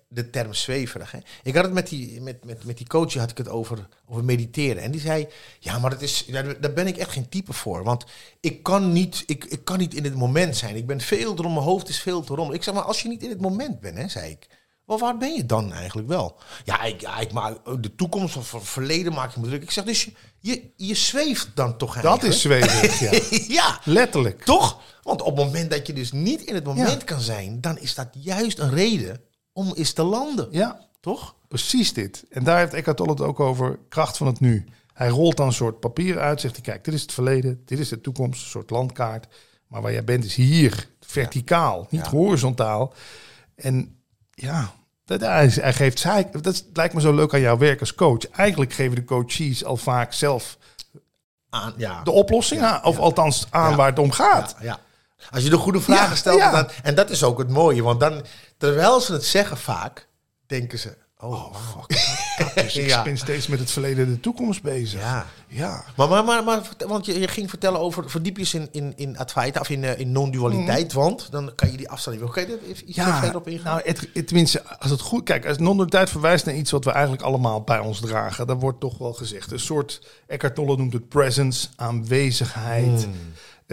[0.07, 1.11] de term zweverig.
[1.11, 1.19] Hè.
[1.43, 4.23] Ik had het met die, met, met, met die coach had ik het over, over
[4.23, 4.83] mediteren.
[4.83, 5.27] En die zei,
[5.59, 6.25] ja, maar dat is,
[6.59, 7.83] daar ben ik echt geen type voor.
[7.83, 8.05] Want
[8.39, 10.75] ik kan, niet, ik, ik kan niet in het moment zijn.
[10.75, 12.55] Ik ben veel erom, mijn hoofd is veel te rommel.
[12.55, 14.47] Ik zeg maar, als je niet in het moment bent, hè, zei ik.
[14.85, 16.37] Wel, waar ben je dan eigenlijk wel?
[16.65, 19.61] Ja, ik, ik maak de toekomst of het verleden maak je me druk.
[19.63, 22.33] Ik zeg, dus je, je, je zweeft dan toch Dat eigenlijk?
[22.33, 23.43] is zweverig, ja.
[23.47, 24.43] ja, Letterlijk.
[24.43, 24.81] toch?
[25.01, 27.05] Want op het moment dat je dus niet in het moment Ja.
[27.05, 29.21] kan zijn, dan is dat juist een reden
[29.53, 30.47] om eens te landen.
[30.51, 31.35] Ja, Toch?
[31.47, 32.25] precies dit.
[32.29, 34.65] En daar heeft Eckhart Tolle het ook over kracht van het nu.
[34.93, 37.79] Hij rolt dan een soort papier uit, zegt hij, kijk, dit is het verleden, dit
[37.79, 39.27] is de toekomst, een soort landkaart.
[39.67, 42.93] Maar waar jij bent is hier, verticaal, niet horizontaal.
[43.55, 43.97] En
[44.43, 44.73] ja,
[45.05, 48.29] dat, hij, hij geeft zij, dat lijkt me zo leuk aan jouw werk als coach.
[48.29, 50.57] Eigenlijk geven de coaches al vaak zelf
[51.49, 52.03] Aan, ja.
[52.03, 54.55] de oplossing aan, of althans aan waar het om gaat.
[54.61, 54.79] Ja.
[55.31, 56.39] Als je de goede vragen stelt.
[56.39, 58.25] Dan, en dat is ook het mooie, want dan,
[58.57, 60.07] terwijl ze het zeggen vaak,
[60.45, 61.55] denken ze, oh,
[62.55, 63.03] Dus ik Ja.
[63.03, 64.99] ben steeds met het verleden en de toekomst bezig.
[65.01, 65.25] ja.
[65.47, 65.83] ja.
[65.95, 68.93] Maar, maar, maar, maar want je, je ging vertellen over verdiep je eens in, in,
[68.95, 72.33] in Advaita of in, eh, in non-dualiteit, want dan kan je die afstand niet meer.
[72.33, 73.75] Kan je er even iets Ja, verder op ingaan?
[73.75, 75.23] nou, het, het, tenminste, als het goed...
[75.23, 78.47] Kijk, als non-dualiteit verwijst naar iets wat we eigenlijk allemaal bij ons dragen.
[78.47, 79.51] Dan wordt toch wel gezegd.
[79.51, 83.03] Een soort, Eckhart Tolle noemt het presence, aanwezigheid.
[83.03, 83.13] Hmm.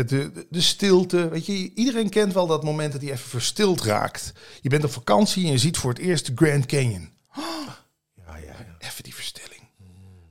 [0.07, 1.29] De, de stilte.
[1.29, 4.33] Weet je, iedereen kent wel dat moment dat hij even verstild raakt.
[4.61, 7.11] Je bent op vakantie en je ziet voor het eerst de Grand Canyon.
[8.81, 9.13] Even die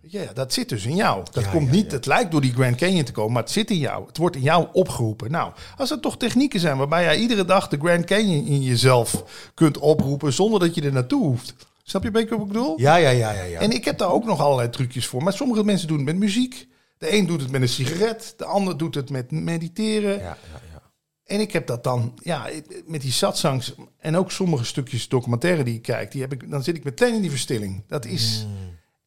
[0.01, 1.23] je, Ja, dat zit dus in jou.
[1.31, 1.95] Dat Ja, komt ja, niet, ja.
[1.95, 4.05] het lijkt door die Grand Canyon te komen, maar het zit in jou.
[4.05, 5.31] Het wordt in jou opgeroepen.
[5.31, 9.23] Nou, als er toch technieken zijn waarbij jij iedere dag de Grand Canyon in jezelf
[9.53, 11.53] kunt oproepen zonder dat je er naartoe hoeft.
[11.83, 12.79] Snap je een beetje wat ik bedoel?
[12.79, 13.43] Ja, ja, ja, ja.
[13.43, 13.59] ja.
[13.59, 15.23] En ik heb daar ook nog allerlei trucjes voor.
[15.23, 16.67] Maar sommige mensen doen het met muziek.
[16.97, 18.33] De een doet het met een sigaret.
[18.37, 20.19] De ander doet het met mediteren.
[20.19, 20.37] ja.
[21.29, 22.49] En ik heb dat dan, ja,
[22.85, 26.63] met die satsangs en ook sommige stukjes documentaire die ik kijk, die heb ik, dan
[26.63, 27.83] zit ik meteen in die verstilling.
[27.87, 28.45] Dat is.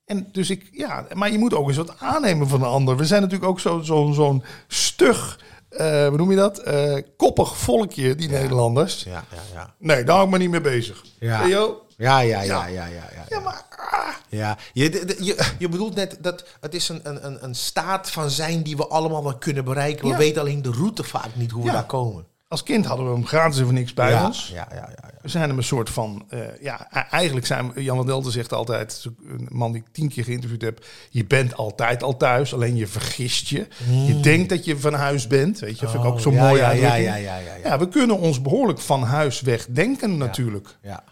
[0.04, 2.96] En dus ik, ja, maar je moet ook eens wat aannemen van de ander.
[2.96, 6.58] We zijn natuurlijk ook zo'n zo, zo'n stug, eh, hoe noem je dat?
[6.58, 9.02] Eh, koppig volkje, die Nederlanders.
[9.02, 9.74] Ja, ja, ja.
[9.78, 11.04] Nee, daar hou ik me niet mee bezig.
[11.18, 11.38] Ja.
[11.38, 11.81] Hey, yo.
[11.96, 12.66] Ja, ja, ja, Ja.
[12.66, 13.40] ja, ja, ja.
[13.40, 18.10] Maar ah, Ja, je, je, je bedoelt net dat het is een, een, een- staat
[18.10, 20.08] van zijn die we allemaal wel kunnen bereiken.
[20.08, 22.26] We weten alleen de route vaak niet hoe we daar komen.
[22.48, 24.48] als kind hadden we hem gratis voor niks bij ja, ons.
[24.48, 25.10] Ja, ja, ja, ja.
[25.22, 28.32] We zijn hem een soort van, eh, ja, e- eigenlijk zijn we, Jan van Delden
[28.32, 32.54] zegt altijd, een man die ik tien keer geïnterviewd heb, je bent altijd al thuis,
[32.54, 33.66] alleen je vergist je.
[34.06, 36.32] Je denkt dat je van huis bent, weet je, vind ik ook zo'n.
[36.32, 37.68] Oh, ja, mooie ja, ja, ja, ja, ja, ja.
[37.68, 40.76] Ja, we kunnen ons behoorlijk van huis weg denken natuurlijk.
[40.82, 41.04] Ja.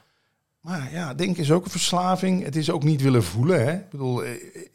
[0.61, 2.45] Maar ja, denken is ook een verslaving.
[2.45, 3.65] Het is ook niet willen voelen.
[3.65, 3.73] Hè?
[3.73, 4.31] Ik bedoel, eh,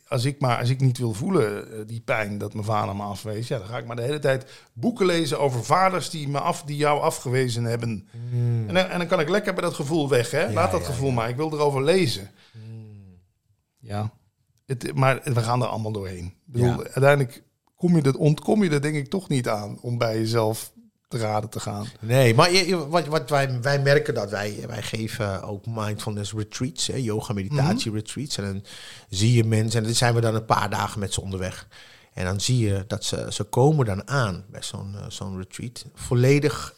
[0.07, 3.03] als ik, maar, als ik niet wil voelen, eh, die pijn dat mijn vader me
[3.03, 6.39] afwees, ja, dan ga ik maar de hele tijd boeken lezen over vaders die, me
[6.39, 8.07] af, die jou afgewezen hebben.
[8.67, 10.31] En, dan, en dan kan ik lekker bij dat gevoel weg.
[10.31, 10.51] Hè?
[10.51, 11.29] Laat dat ja, gevoel maar.
[11.29, 12.31] Ik wil erover lezen.
[13.79, 14.11] Ja,
[14.65, 16.25] het, maar we gaan er allemaal doorheen.
[16.25, 17.43] Ik bedoel, uiteindelijk
[17.75, 20.73] kom je dat, ontkom je er denk ik toch niet aan om bij jezelf
[21.19, 21.87] te raden te gaan.
[21.99, 26.87] Nee, maar je, wat, wat wij, wij merken dat wij, wij geven ook mindfulness retreats,
[26.87, 28.37] hè, yoga meditatie retreats.
[28.37, 28.63] En dan
[29.09, 31.67] zie je mensen, en dan zijn we dan een paar dagen met ze onderweg.
[32.13, 35.85] En dan zie je dat ze, ze komen dan aan bij zo'n eh, zo'n retreat.
[35.93, 36.75] Volledig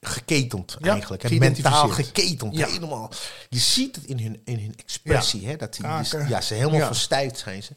[0.00, 1.24] geketend Ja, eigenlijk.
[1.24, 2.66] En mentaal geketend, Ja.
[2.66, 3.10] helemaal.
[3.48, 5.46] Je ziet het in hun, in hun expressie.
[5.46, 6.28] Hè, dat die, Kaken.
[6.28, 7.72] ja, ze helemaal verstijfd zijn ze.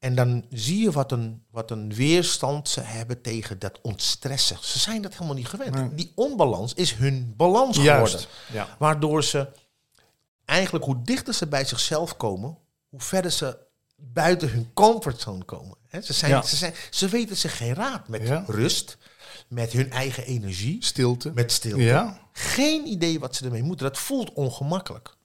[0.00, 4.56] En dan zie je wat een, wat een weerstand ze hebben tegen dat ontstressen.
[4.60, 5.74] Ze zijn dat helemaal niet gewend.
[5.74, 5.94] Nee.
[5.94, 8.20] Die onbalans is hun balans geworden.
[8.52, 8.76] Ja.
[8.78, 9.48] Waardoor ze
[10.44, 13.58] eigenlijk hoe dichter ze bij zichzelf komen, hoe verder ze
[13.96, 15.76] buiten hun comfortzone komen.
[16.02, 16.42] Ze, zijn, Ja.
[16.42, 18.44] ze, zijn, ze weten zich geen raad met Ja.
[18.46, 18.96] rust,
[19.48, 21.30] met hun eigen energie, Stilte.
[21.34, 21.82] met stilte.
[21.82, 22.20] Ja.
[22.32, 23.86] Geen idee wat ze ermee moeten.
[23.86, 25.16] Dat voelt ongemakkelijk.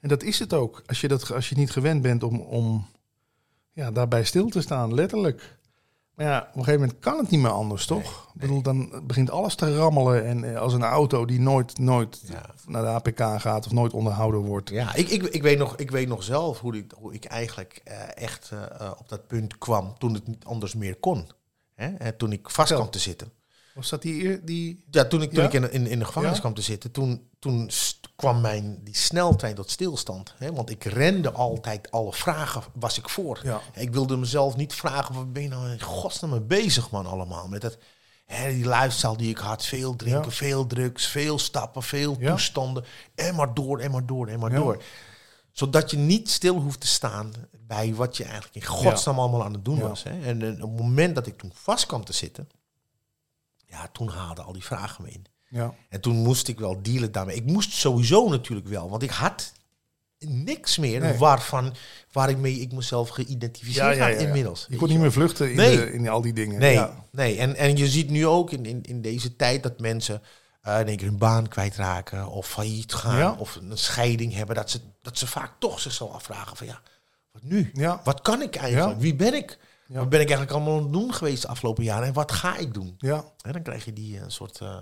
[0.00, 0.82] En dat is het ook.
[0.86, 2.88] Als je, dat, als je niet gewend bent om, om
[3.78, 5.56] ja, daarbij stil te staan, letterlijk.
[6.14, 8.30] Maar ja, op een gegeven moment kan het niet meer anders, toch?
[8.34, 10.24] Ik bedoel, dan begint alles te rammelen.
[10.24, 12.50] En eh, als een auto die nooit, nooit Ja.
[12.66, 14.70] naar de APK gaat of nooit onderhouden wordt.
[14.70, 17.80] Ja, ik, ik, ik, weet, nog, ik weet nog zelf hoe ik, hoe ik eigenlijk
[17.84, 21.30] eh, echt eh, op dat punt kwam toen het niet anders meer kon.
[21.74, 21.94] Hè?
[21.94, 23.32] En toen ik vast kwam te zitten.
[23.78, 24.84] Was dat die.
[24.90, 25.48] Ja, toen ik, toen Ja?
[25.48, 26.40] ik in, in, in de gevangenis Ja?
[26.40, 27.70] kwam te zitten, toen, toen
[28.16, 30.34] kwam mijn die sneltrein tot stilstand.
[30.38, 30.52] Hè?
[30.52, 33.40] Want ik rende altijd alle vragen, was ik voor.
[33.42, 33.60] Ja.
[33.74, 37.48] Ik wilde mezelf niet vragen, wat ben je nou in godsnaam mee bezig man allemaal?
[37.48, 37.78] Met dat,
[38.26, 42.84] hè, die lifestyle die ik had, veel drinken, veel drugs, veel stappen, veel toestanden.
[43.14, 44.82] En maar door, en maar door, en maar door.
[45.52, 47.32] Zodat je niet stil hoeft te staan
[47.66, 50.02] bij wat je eigenlijk in godsnaam allemaal aan het doen was.
[50.02, 50.10] Hè?
[50.10, 52.48] En, en op het moment dat ik toen vast kwam te zitten,
[53.68, 55.24] ja, toen haalden al die vragen me in.
[55.48, 55.74] Ja.
[55.88, 57.36] En toen moest ik wel dealen daarmee.
[57.36, 59.52] Ik moest sowieso natuurlijk wel, want ik had
[60.18, 61.18] niks meer Nee.
[61.18, 61.74] waarvan
[62.12, 64.66] waar ik mee ik mezelf geïdentificeerd had inmiddels.
[64.68, 65.76] Je kon niet meer vluchten in, Nee.
[65.76, 66.58] de, in al die dingen.
[66.60, 67.04] Nee, Ja.
[67.12, 67.38] nee.
[67.38, 70.22] En, en je ziet nu ook in, in, in deze tijd dat mensen
[70.62, 73.32] eh in één keer hun baan kwijtraken of failliet gaan Ja.
[73.38, 76.80] of een scheiding hebben, dat ze, dat ze vaak toch zichzelf afvragen van ja,
[77.32, 77.70] wat nu?
[77.74, 78.00] Ja.
[78.04, 78.92] Wat kan ik eigenlijk?
[78.96, 79.00] Ja.
[79.02, 79.58] Wie ben ik?
[79.88, 79.98] Ja.
[79.98, 82.56] Wat ben ik eigenlijk allemaal aan het doen geweest de afgelopen jaren en wat ga
[82.56, 82.94] ik doen?
[82.98, 83.24] Ja.
[83.40, 84.60] En dan krijg je die eh, soort...
[84.60, 84.76] eh,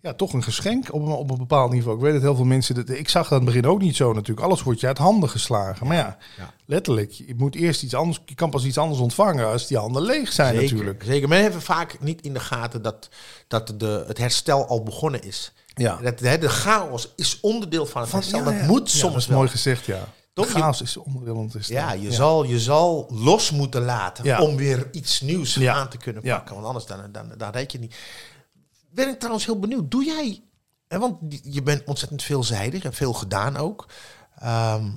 [0.00, 1.96] ja, toch een geschenk op een, op een bepaald niveau.
[1.96, 2.74] Ik weet dat heel veel mensen...
[2.74, 4.46] Dat, ik zag dat in het begin ook niet zo natuurlijk.
[4.46, 5.86] Alles wordt je uit handen geslagen.
[5.86, 6.54] Maar ja, ja.
[6.66, 7.10] letterlijk.
[7.10, 8.20] Je moet eerst iets anders...
[8.24, 11.02] Je kan pas iets anders ontvangen als die handen leeg zijn Zeker, natuurlijk.
[11.02, 11.28] Zeker.
[11.28, 13.08] Men heeft vaak niet in de gaten dat,
[13.48, 15.52] dat de, het herstel al begonnen is.
[15.74, 15.96] Ja.
[15.96, 18.44] Dat, hè, de chaos is onderdeel van het herstel.
[18.44, 19.36] dat moet soms dat is wel.
[19.36, 20.08] mooi gezegd, ja.
[20.34, 20.50] Toch?
[20.50, 21.76] Chaos is onderdeel van het herstel.
[21.76, 24.40] Ja, je, Zal, je zal los moeten laten Ja.
[24.40, 25.74] om weer iets nieuws Ja.
[25.74, 26.54] aan te kunnen pakken.
[26.54, 27.94] Want anders dan, dan, dan red je niet.
[28.90, 29.90] Ben ik trouwens heel benieuwd.
[29.90, 30.42] Doe jij,
[30.88, 33.86] hè, want je bent ontzettend veelzijdig en veel gedaan ook.
[34.38, 34.90] Ehm,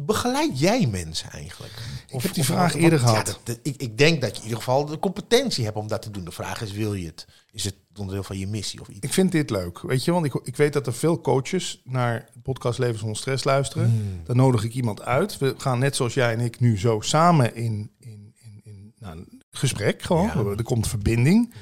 [0.00, 1.72] begeleid jij mensen eigenlijk?
[2.08, 3.26] Ik heb die vraag eerder ja, gehad.
[3.26, 6.02] dat- dat- ik, ik denk dat je in ieder geval de competentie hebt om dat
[6.02, 6.24] te doen.
[6.24, 7.26] De vraag is, wil je het?
[7.52, 8.98] Is het onderdeel van je missie of iets?
[9.00, 9.80] Ik vind dit leuk.
[9.80, 13.44] Weet je, want ik, ik weet dat er veel coaches naar podcast Leven zonder stress
[13.44, 13.90] luisteren.
[13.90, 14.20] Hmm.
[14.24, 15.38] Dan nodig ik iemand uit.
[15.38, 19.24] We gaan net zoals jij en ik nu zo samen in, in, in, in nou,
[19.50, 20.26] gesprek gewoon.
[20.26, 20.56] Ja.
[20.56, 21.54] Er komt verbinding.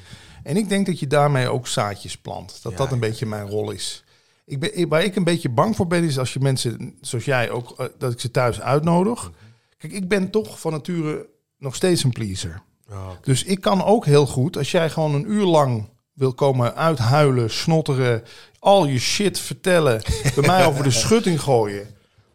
[0.43, 2.63] En ik denk dat je daarmee ook zaadjes plant.
[2.63, 4.05] Dat Ja, dat een beetje mijn rol is.
[4.47, 7.51] Ik ben, waar ik een beetje bang voor ben, is als je mensen, zoals jij
[7.51, 9.31] ook, eh, dat ik ze thuis uitnodig.
[9.77, 11.29] Kijk, ik ben toch van nature
[11.59, 12.63] nog steeds een pleaser.
[12.91, 16.75] Oh, Dus ik kan ook heel goed, als jij gewoon een uur lang wil komen
[16.75, 18.23] uithuilen, snotteren,
[18.59, 20.03] al je shit vertellen,
[20.35, 21.87] bij mij over de schutting gooien.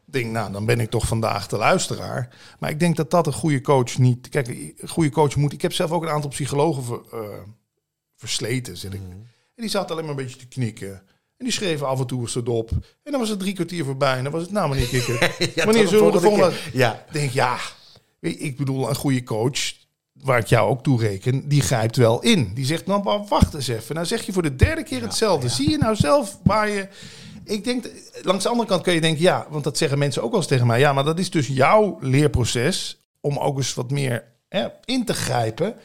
[0.06, 2.30] Denk, nou, dan ben ik toch vandaag de luisteraar.
[2.60, 4.30] Maar ik denk dat dat een goede coach niet.
[4.30, 5.54] Kijk, een goede coach moet.
[5.54, 7.38] Ik heb zelf ook een aantal psychologen ver- eh,
[8.16, 9.02] versleten, zeg ik.
[9.56, 11.02] En die zaten alleen maar een beetje te knikken.
[11.42, 12.72] En die schreven af en toe eens op.
[13.04, 14.18] En dan was het drie kwartier voorbij.
[14.18, 16.56] En dan was het, nou meneer Kikker, Ja, wanneer zullen we de volgende.
[16.74, 17.06] Ja.
[17.12, 17.58] Denk, ja,
[18.20, 19.74] ik bedoel, een goede coach,
[20.14, 22.52] waar ik jou ook toe reken, die grijpt wel in.
[22.54, 23.96] Die zegt, nou, maar wacht eens even.
[23.96, 25.50] Nou zeg je voor de derde keer hetzelfde.
[25.50, 26.88] Zie je nou zelf waar je...
[27.44, 27.90] Ik denk,
[28.22, 30.50] langs de andere kant kun je denken, ja, want dat zeggen mensen ook wel eens
[30.50, 30.80] tegen mij.
[30.80, 35.14] Ja, maar dat is dus jouw leerproces om ook eens wat meer hè, in te
[35.14, 35.76] grijpen.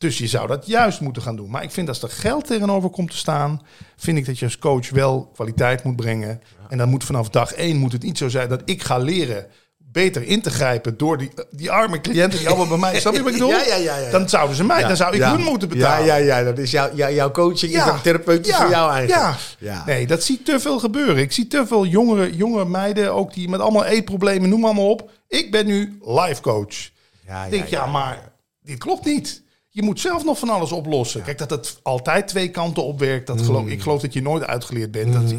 [0.00, 1.50] Dus je zou dat juist moeten gaan doen.
[1.50, 3.62] Maar ik vind als er geld tegenover komt te staan,
[3.96, 6.40] vind ik dat je als coach wel kwaliteit moet brengen.
[6.68, 9.46] En dan moet vanaf dag één moet het niet zo zijn dat ik ga leren
[9.78, 13.00] beter in te grijpen door die, die arme cliënten die allemaal bij mij.
[13.00, 13.50] Snap je wat ik bedoel?
[13.50, 14.10] Ja, ja, ja, ja.
[14.10, 15.30] Dan zouden ze mij, dan zou ik Ja.
[15.36, 16.06] hun moeten betalen.
[16.06, 16.44] Ja, ja, ja.
[16.44, 19.36] Dat is jouw, jouw, jouw coaching, is een therapeutisch voor jou eigenlijk.
[19.58, 19.72] Ja.
[19.72, 19.82] Ja.
[19.86, 21.16] Nee, dat zie te veel gebeuren.
[21.16, 24.84] Ik zie te veel jongere, jonge meiden ook die met allemaal eetproblemen, noem maar, maar
[24.84, 25.10] op.
[25.28, 26.90] Ik ben nu life coach.
[27.26, 28.32] Ja, Ik denk, ja, maar
[28.62, 29.42] dit klopt niet.
[29.72, 31.22] Je moet zelf nog van alles oplossen.
[31.22, 33.26] Kijk, dat het altijd twee kanten opwerkt.
[33.26, 33.68] Dat geloof, Mm.
[33.68, 35.12] ik geloof dat je nooit uitgeleerd bent.
[35.12, 35.34] Dat,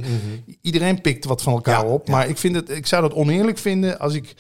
[0.62, 2.08] iedereen pikt wat van elkaar op.
[2.10, 4.34] Maar ik, vind het, ik zou dat oneerlijk vinden als ik,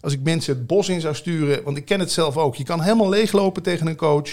[0.00, 1.62] als ik mensen het bos in zou sturen.
[1.64, 2.54] Want ik ken het zelf ook.
[2.56, 4.30] Je kan helemaal leeglopen tegen een coach.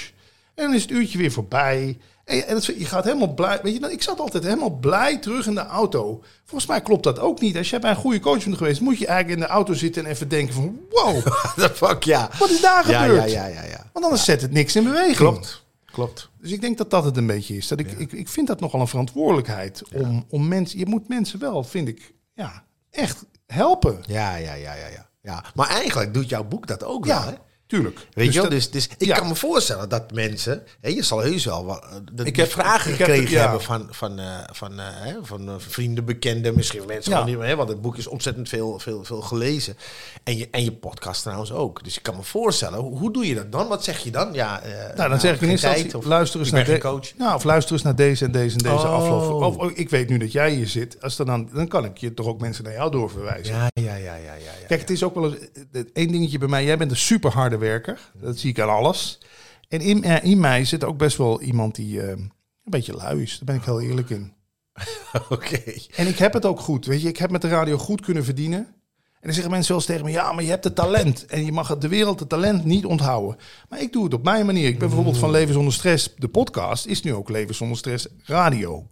[0.56, 1.98] En dan is het uurtje weer voorbij.
[2.24, 3.60] En, en je gaat helemaal blij.
[3.64, 6.24] Weet je, nou, ik zat altijd helemaal blij terug in de auto.
[6.46, 7.58] Volgens mij klopt dat ook niet.
[7.58, 10.06] Als jij bij een goede coach bent geweest, moet je eigenlijk in de auto zitten
[10.06, 12.30] en even denken van wow, Dat fuck, ja.
[12.40, 13.32] wat is daar Ja, gebeurd?
[13.32, 13.86] ja, ja, ja, ja.
[13.94, 15.16] Want anders zet het niks in beweging.
[15.16, 15.62] Klopt.
[15.92, 16.30] Klopt.
[16.42, 17.68] Dus ik denk dat dat het een beetje is.
[17.68, 20.80] Dat ik, ik, ik vind dat nogal een verantwoordelijkheid om, om mensen.
[20.80, 24.04] Je moet mensen wel, vind ik, ja, echt helpen.
[24.08, 25.10] Ja, ja, ja, ja, ja.
[25.22, 25.44] ja.
[25.56, 27.34] Maar eigenlijk doet jouw boek dat ook wel, hè?
[27.74, 27.96] Tuurlijk.
[28.14, 28.50] Weet Dus je wel?
[28.50, 29.16] Dus, dus ik ja.
[29.18, 30.64] kan me voorstellen dat mensen...
[30.82, 33.42] Hè, je zal heus wel wat, eh, dat Ik heb- vragen ik heb- gekregen ja.
[33.42, 37.24] hebben van, van, eh, van, eh, hè, van vrienden, bekenden, misschien mensen Ja.
[37.26, 37.38] niet.
[37.40, 39.78] Hè, want het boek is ontzettend veel, veel, veel gelezen.
[40.24, 41.84] En je, en je podcast trouwens ook.
[41.84, 43.68] Dus ik kan me voorstellen, hoe, hoe doe je dat dan?
[43.68, 44.34] Wat zeg je dan?
[44.34, 44.62] Ja,
[44.96, 47.18] Nou, dan zeg ik in eerste instantie, luister eens naar, de, coach.
[47.18, 48.94] Nou, of luister eens naar deze en deze en deze Oh.
[48.94, 49.42] afloop.
[49.42, 51.02] Of, of, ik weet nu dat jij hier zit.
[51.02, 53.56] Als dan, dan kan ik je toch ook mensen naar jou doorverwijzen.
[53.56, 54.52] Ja, ja, ja, ja, ja.
[54.68, 56.64] Kijk, het is ook wel eens één dingetje bij mij.
[56.66, 58.12] Jij bent een super harde werker.
[58.14, 59.20] Dat zie ik aan alles.
[59.68, 62.32] En in, eh, in mij zit ook best wel iemand die eh, een
[62.64, 63.32] beetje lui is.
[63.32, 64.34] Daar ben ik heel eerlijk in.
[65.30, 65.62] Oké.
[65.96, 66.86] En ik heb het ook goed.
[66.86, 68.60] Weet je, ik heb met de radio goed kunnen verdienen.
[68.60, 71.26] En dan zeggen mensen wel eens tegen me: ja, maar je hebt het talent.
[71.26, 73.38] En je mag het de wereld het talent niet onthouden.
[73.70, 74.68] Maar ik doe het op mijn manier.
[74.68, 76.14] Ik ben bijvoorbeeld van Leven zonder Stress.
[76.18, 78.88] De podcast is nu ook Leven zonder Stress radio.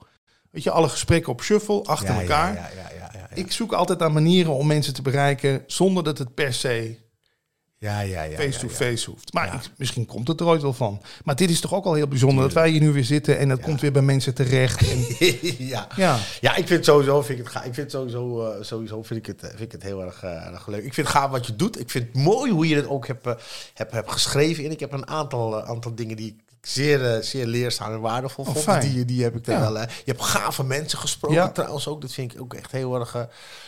[0.52, 2.54] Weet je, alle gesprekken op shuffle achter Ja, elkaar.
[2.54, 3.28] Ja, ja, ja, ja, ja.
[3.34, 6.98] Ik zoek altijd naar manieren om mensen te bereiken zonder dat het per se
[7.82, 8.38] Ja, ja, ja.
[8.38, 9.34] face-to-face hoeft.
[9.34, 11.02] Maar misschien komt het er ooit wel van.
[11.24, 13.50] Maar dit is toch ook al heel bijzonder dat wij hier nu weer zitten en
[13.50, 14.90] dat komt weer bij mensen terecht.
[14.90, 15.06] En,
[15.74, 15.88] ja.
[15.96, 16.20] ja.
[16.42, 19.26] Ja, ik vind sowieso, vind ik het, ga, ik vind sowieso, eh, sowieso vind ik
[19.26, 20.84] het, eh, vind ik het heel erg, eh, erg leuk.
[20.84, 21.80] Ik vind het gaaf wat je doet.
[21.80, 23.26] Ik vind het mooi hoe je het ook hebt,
[23.74, 24.66] hebt, hebt geschreven.
[24.66, 28.46] En ik heb een aantal, aantal dingen die ik zeer, eh, zeer leerzaam en waardevol
[28.46, 28.82] Oh, vond.
[28.82, 29.60] Die, die heb ik er Ja.
[29.72, 29.82] wel.
[29.82, 31.50] je hebt gave mensen gesproken Ja.
[31.52, 32.02] trouwens ook.
[32.02, 33.24] Dat vind ik ook echt heel erg, eh,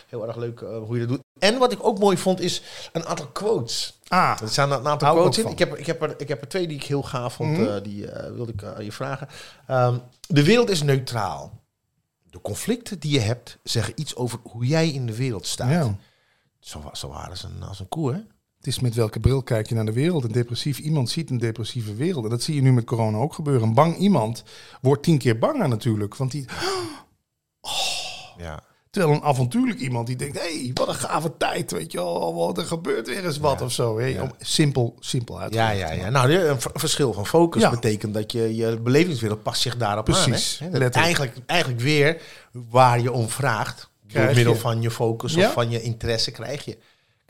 [0.07, 1.21] heel erg leuk eh, hoe je dat doet.
[1.39, 3.99] En wat ik ook mooi vond is een aantal quotes.
[4.07, 5.51] Ah, Er staan een aantal quotes in.
[5.51, 7.57] Ik heb, ik, heb er, ik heb er twee die ik heel gaaf vond.
[7.57, 7.81] Mhm.
[7.83, 9.27] die wilde ik aan je vragen.
[9.67, 11.61] Ehm, de wereld is neutraal.
[12.29, 15.69] De conflicten die je hebt zeggen iets over hoe jij in de wereld staat.
[15.69, 15.95] ja.
[16.59, 18.19] Zo, zo waar als een, als een koe, hè?
[18.63, 20.23] Het is met welke bril kijk je naar de wereld.
[20.23, 22.23] Een depressief iemand ziet een depressieve wereld.
[22.23, 23.67] En dat zie je nu met corona ook gebeuren.
[23.67, 24.43] Een bang iemand
[24.81, 26.15] wordt tien keer banger natuurlijk.
[26.15, 26.45] Want die,
[28.37, 28.63] Ja.
[28.89, 30.39] terwijl een avontuurlijk iemand die denkt...
[30.39, 32.35] hé, hey, wat een gave tijd, weet je wel.
[32.35, 34.01] Wat, er gebeurt weer eens wat of zo.
[34.39, 35.53] Simpel, simpel uit.
[35.53, 36.09] Ja, ja, ja.
[36.09, 37.69] Nou, een verschil van focus Ja.
[37.69, 40.67] betekent dat je je belevingswereld past zich daarop Precies, aan.
[40.67, 40.95] Letterlijk.
[40.95, 42.21] Eigenlijk, eigenlijk weer
[42.69, 46.77] waar je om vraagt, door middel van je focus of van je interesse, krijg je,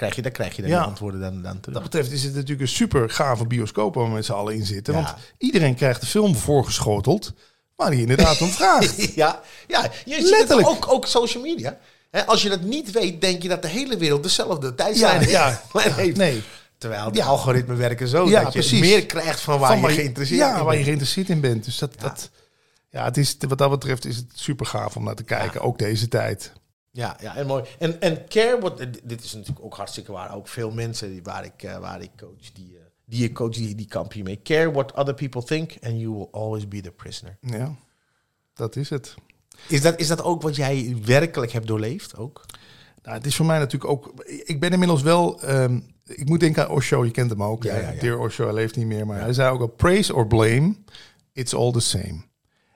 [0.04, 0.78] krijg je, daar krijg je dan Ja.
[0.80, 1.74] die antwoorden dan, dan terug.
[1.74, 4.66] dat betreft is het natuurlijk een super gave bioscoop waar we met z'n allen in
[4.66, 4.94] zitten.
[4.94, 5.02] Ja.
[5.04, 7.34] Want iedereen krijgt de film voorgeschoteld
[7.76, 9.16] waar hij inderdaad om vraagt.
[9.16, 10.68] Ja, ja je ziet Letterlijk.
[10.68, 11.78] ook, ook social media.
[12.26, 15.62] Als je dat niet weet, denk je dat de hele wereld dezelfde Ja, tijdslijn ja.
[15.78, 16.18] heeft.
[16.18, 16.44] Nee.
[16.78, 18.80] Terwijl de algoritmen werken zo dat je precies.
[18.80, 20.84] meer krijgt van waar Van je geïnteresseerd ja, in waar je bent.
[20.84, 21.66] geïnteresseerd in bent.
[21.66, 22.30] Dus dat, dat
[22.90, 25.62] ja, het is, wat dat betreft is het super gaaf om naar te kijken.
[25.62, 26.52] Ook deze tijd.
[26.96, 27.64] Ja, ja, en mooi.
[27.80, 30.36] En, en care wordt, eh, dit is natuurlijk ook hartstikke waar.
[30.36, 33.54] Ook veel mensen die, waar, ik, eh, waar ik coach, die, eh, die ik coach,
[33.56, 34.42] die, die kamp hiermee.
[34.44, 37.38] Care what other people think and you will always be the prisoner.
[37.42, 37.76] Ja,
[38.54, 39.16] dat is het.
[39.68, 42.18] Is dat, is dat ook wat jij werkelijk hebt doorleefd?
[42.18, 42.46] Ook?
[43.04, 44.24] Nou, het is voor mij natuurlijk ook.
[44.26, 45.42] Ik ben inmiddels wel.
[45.42, 47.64] ehm, ik moet denken aan Osho, je kent hem ook.
[47.64, 47.92] Ja, ja.
[48.00, 49.06] Dear Osho, hij leeft niet meer.
[49.08, 50.76] Maar hij zei ook al: praise or blame,
[51.32, 52.22] it's all the same.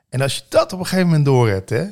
[0.09, 1.85] En als je dat op een gegeven moment door hebt, hè,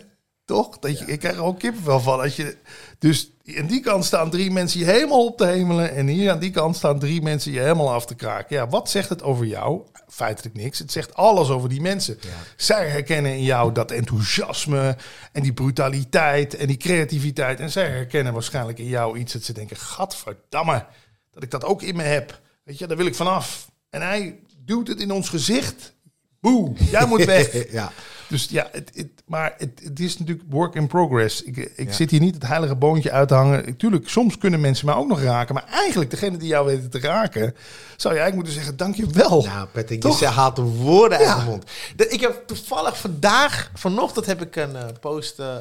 [0.46, 0.80] toch?
[0.80, 2.22] Dat je, Ik krijg er ook kippenvel van.
[2.22, 2.58] Als je,
[3.00, 5.96] dus aan die kant staan drie mensen je helemaal op te hemelen.
[5.96, 8.56] En hier aan die kant staan drie mensen je helemaal af te kraken.
[8.56, 9.82] Ja, wat zegt het over jou?
[10.08, 10.80] Feitelijk niks.
[10.80, 12.20] Het zegt alles over die mensen.
[12.56, 14.98] Zij herkennen in jou dat enthousiasme
[15.32, 17.60] en die brutaliteit en die creativiteit.
[17.60, 20.86] En zij herkennen waarschijnlijk in jou iets dat ze denken: Gadverdamme,
[21.32, 22.41] dat ik dat ook in me heb.
[22.64, 23.72] Weet je, daar wil ik vanaf.
[23.89, 25.93] En hij doet het in ons gezicht.
[26.39, 27.72] Boe, jij moet weg.
[27.72, 27.91] ja.
[28.28, 31.44] Dus ja, het, het, maar het, het is natuurlijk work in progress.
[31.44, 31.92] Ik, ik Ja.
[31.94, 33.78] zit hier niet het heilige boontje uit te hangen.
[33.78, 35.54] Tuurlijk, soms kunnen mensen mij ook nog raken.
[35.54, 37.56] Maar eigenlijk, degene die jou weten te raken,
[37.96, 39.44] zou je eigenlijk moeten zeggen, dank je wel.
[39.44, 40.20] Nou, Patrick, Toch?
[40.20, 41.64] je haalt de woorden uit de mond.
[41.96, 45.56] Ik heb toevallig vandaag, vanochtend heb ik een eh, post eh,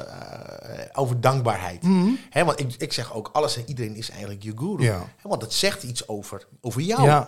[0.93, 1.83] over dankbaarheid.
[2.29, 4.73] Hè, want ik, ik zeg ook, alles en iedereen is eigenlijk je guru.
[4.73, 4.83] Mhm.
[4.83, 5.05] Ja.
[5.21, 7.25] Want het zegt iets over, over jou.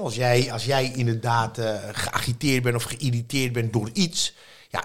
[0.00, 4.34] Als, jij, als jij inderdaad eh, geagiteerd bent of geïrriteerd bent door iets,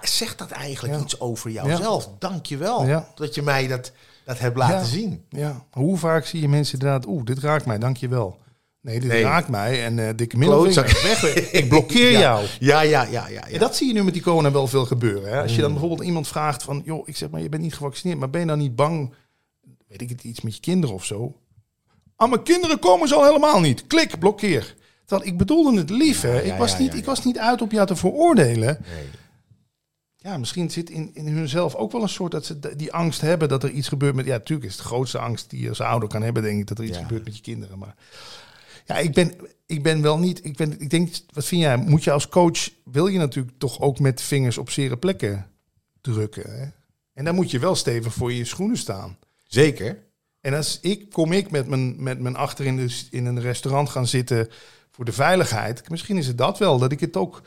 [0.00, 2.08] ja, zegt dat eigenlijk iets over jouzelf.
[2.18, 3.92] Dank je wel dat je mij dat,
[4.24, 5.24] dat hebt laten zien.
[5.28, 8.40] Ja, hoe vaak zie je mensen inderdaad, oeh, dit raakt mij, dank je wel.
[8.80, 9.22] Nee, dit Nee.
[9.22, 11.34] raakt mij en eh dikke middelvinger, weg.
[11.52, 12.18] Ik blokkeer Ja.
[12.20, 12.46] jou.
[12.58, 13.28] Ja, ja, ja, ja.
[13.28, 13.46] ja.
[13.48, 15.32] En dat zie je nu met die corona wel veel gebeuren.
[15.32, 15.40] Hè?
[15.42, 15.62] Als je Mm.
[15.62, 18.40] dan bijvoorbeeld iemand vraagt van, joh, ik zeg maar, je bent niet gevaccineerd, maar ben
[18.40, 19.14] je dan niet bang,
[19.88, 21.36] weet ik het, iets met je kinderen of zo?
[22.16, 23.86] Ah, mijn kinderen komen zo helemaal niet.
[23.86, 24.74] Klik, blokkeer.
[25.06, 26.40] Terwijl ik bedoelde het lief, hè.
[26.40, 28.78] Ja, ik, was niet, ik was niet uit op jou te veroordelen.
[28.94, 29.04] Nee.
[30.22, 33.48] Ja, misschien zit in, in hunzelf ook wel een soort dat ze die angst hebben
[33.48, 34.24] dat er iets gebeurt met.
[34.24, 36.66] Ja, natuurlijk is het de grootste angst die je als ouder kan hebben, denk ik,
[36.66, 37.02] dat er iets Ja.
[37.02, 37.78] gebeurt met je kinderen.
[37.78, 37.94] Maar
[38.86, 39.34] ja, ik ben,
[39.66, 40.44] ik ben wel niet.
[40.44, 41.76] Ik, ben, ik denk, wat vind jij?
[41.76, 45.46] Moet je als coach, wil je natuurlijk toch ook met vingers op zere plekken
[46.00, 46.58] drukken.
[46.58, 46.66] Hè?
[47.14, 49.16] En dan moet je wel stevig voor je schoenen staan.
[49.46, 49.98] Zeker.
[50.40, 53.88] En als ik kom ik met mijn, met mijn achter in, de, in een restaurant
[53.88, 54.48] gaan zitten
[54.90, 55.88] voor de veiligheid.
[55.90, 57.42] Misschien is het dat wel, dat ik het ook.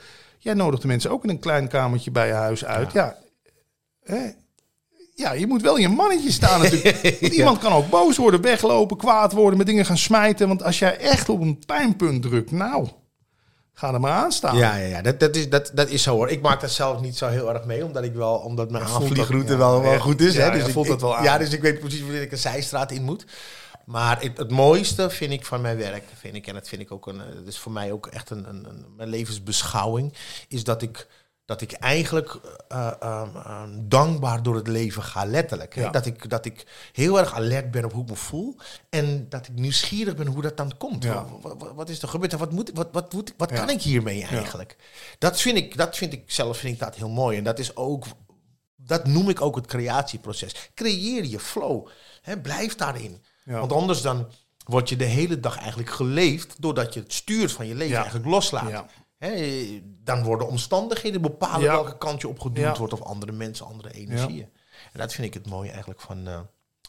[0.45, 2.91] Jij nodigt de mensen ook in een klein kamertje bij je huis uit.
[2.91, 3.15] Ja,
[4.03, 4.17] hè?
[5.13, 7.01] ja je moet wel je mannetje staan natuurlijk.
[7.21, 10.47] Want Iemand kan ook boos worden, weglopen, kwaad worden, met dingen gaan smijten.
[10.47, 12.87] Want als jij echt op een pijnpunt drukt, nou,
[13.73, 14.57] ga er maar aan staan.
[14.57, 15.01] Ja, ja, ja.
[15.01, 16.29] Dat, dat, is, dat, dat is zo hoor.
[16.29, 19.01] Ik maak dat zelf niet zo heel erg mee, omdat ik wel, omdat mijn voelt
[19.03, 19.57] aanvliegroute ja.
[19.57, 20.33] wel, wel Ja, goed is.
[20.35, 20.51] ja, hè?
[20.51, 21.23] Dus ik, voelt ik- dat wel aan.
[21.23, 23.25] Ja, dus ik weet precies wanneer ik een zijstraat in moet.
[23.85, 26.91] Maar het, het mooiste vind ik van mijn werk, vind ik, en dat vind ik
[26.91, 30.13] ook een, eh, dat is voor mij ook echt een, een, een mijn levensbeschouwing,
[30.47, 31.07] is dat ik,
[31.45, 35.75] dat ik eigenlijk eh, eh, eh, dankbaar door het leven ga, letterlijk.
[35.75, 35.89] Ja.
[35.89, 38.55] Dat, ik, dat ik heel erg alert ben op hoe ik me voel
[38.89, 41.03] en dat ik nieuwsgierig ben hoe dat dan komt.
[41.03, 41.25] Ja.
[41.41, 43.55] Wat, wat, wat is er gebeurd en wat, moet, wat, wat, moet, wat Ja.
[43.55, 44.75] kan ik hiermee eigenlijk?
[45.17, 47.37] Dat, vind ik, dat vind ik zelf vind ik dat heel mooi.
[47.37, 48.05] En dat is ook,
[48.75, 50.69] dat noem ik ook het creatieproces.
[50.73, 51.87] Creëer je flow.
[52.21, 53.23] Hè, blijf daarin.
[53.45, 53.59] Ja.
[53.59, 54.27] Want anders dan
[54.65, 57.97] word je de hele dag eigenlijk geleefd doordat je het stuurt van je leven Ja.
[57.97, 58.69] eigenlijk loslaat.
[58.69, 58.85] Ja.
[60.03, 64.49] Dan worden omstandigheden bepalen welke kant je opgeduwd wordt of andere mensen, andere energieën.
[64.93, 66.39] En dat vind ik het mooie eigenlijk van, eh,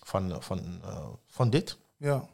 [0.05, 1.77] van, eh, van, eh, van dit.
[1.97, 2.25] ja.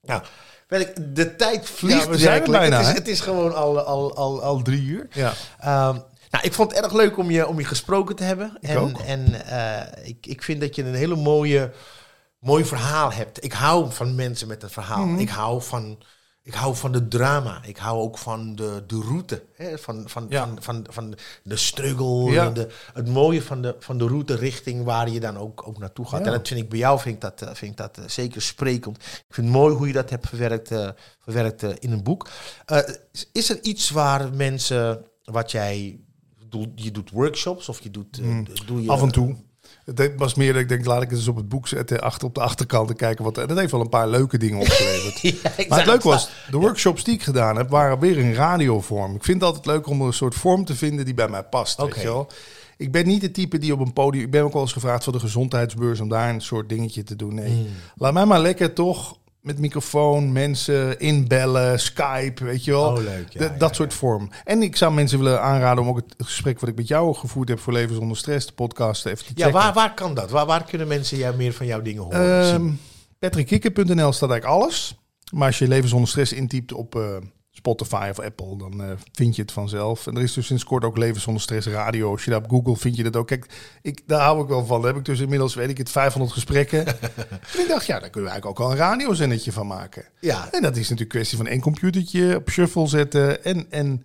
[0.00, 0.22] Nou,
[0.68, 3.80] weet ik, de tijd vliegt we zijn er bijna, het, is, het is gewoon al,
[3.80, 5.06] al, al, al drie uur.
[5.12, 5.32] ja.
[5.58, 5.98] Ehm,
[6.30, 8.56] nou, ik vond het erg leuk om je, om je gesproken te hebben.
[8.60, 8.98] Ik en ook.
[9.00, 9.24] en
[10.06, 11.72] ik, ik vind dat je een hele mooie,
[12.42, 13.44] mooi verhaal hebt.
[13.44, 15.06] Ik hou van mensen met een verhaal.
[15.06, 15.18] Mhm.
[15.18, 15.98] Ik hou van
[16.44, 17.60] ik hou van de drama.
[17.64, 19.42] Ik hou ook van de, de route.
[19.54, 19.78] Hè?
[19.78, 20.46] Van, van, Ja.
[20.46, 22.30] van, van, van de struggle.
[22.30, 22.50] Ja.
[22.50, 26.04] De, het mooie van de, van de route richting waar je dan ook, ook naartoe
[26.08, 26.20] gaat.
[26.20, 26.26] Ja.
[26.26, 28.42] En dat vind ik bij jou vind ik dat, eh, vind ik dat eh, zeker
[28.42, 28.96] sprekend.
[28.96, 30.88] Ik vind het mooi hoe je dat hebt verwerkt, eh,
[31.18, 32.28] verwerkt in een boek.
[33.32, 36.00] Is- er iets waar mensen, wat jij
[36.48, 38.88] doet, je doet workshops of je doet, eh, doe je...
[38.90, 39.36] Af en toe.
[39.84, 42.26] Het was meer dat ik denk, laat ik het eens op het boek zetten, achter
[42.28, 43.38] op de achterkant en kijken wat.
[43.38, 45.20] En dat heeft wel een paar leuke dingen opgeleverd.
[45.20, 49.14] Ja, Maar het leuke was, de workshops die ik gedaan heb, waren weer in radiovorm.
[49.14, 51.78] Ik vind het altijd leuk om een soort vorm te vinden die bij mij past.
[51.80, 51.94] Oké.
[51.94, 52.30] Weet je wel?
[52.76, 54.24] Ik ben niet het type die op een podium...
[54.24, 57.16] Ik ben ook wel eens gevraagd voor de gezondheidsbeurs om daar een soort dingetje te
[57.16, 57.34] doen.
[57.34, 57.66] Nee, Hmm.
[57.96, 62.90] laat mij maar lekker toch met microfoon, mensen inbellen, Skype, weet je wel.
[62.90, 63.74] Oh, leuk, ja, ja, dat ja.
[63.74, 64.30] soort vorm.
[64.44, 67.48] En ik zou mensen willen aanraden om ook het gesprek wat ik met jou gevoerd
[67.48, 69.60] heb voor Leven zonder Stress, de podcast, even te Ja, checken.
[69.60, 70.30] waar, waar kan dat?
[70.30, 72.80] Waar, waar kunnen mensen jou meer van jouw dingen horen?
[73.18, 74.96] patrickkikker.nl staat eigenlijk alles.
[75.32, 77.16] Maar als je Leven zonder stress intypt op eh,
[77.62, 80.06] Spotify of Apple, dan eh, vind je het vanzelf.
[80.06, 82.10] En er is dus sinds kort ook Leven zonder stress radio.
[82.10, 83.26] Als je daar op Google vind je dat ook.
[83.26, 83.46] Kijk,
[83.82, 84.80] ik, daar hou ik wel van.
[84.80, 86.86] Daar heb ik dus inmiddels, weet ik het, 500 gesprekken.
[87.52, 90.04] en ik dacht, ja, daar kunnen we eigenlijk ook al een radiozendetje van maken.
[90.20, 93.44] Ja, En dat is natuurlijk een kwestie van één computertje op shuffle zetten.
[93.44, 94.04] En, en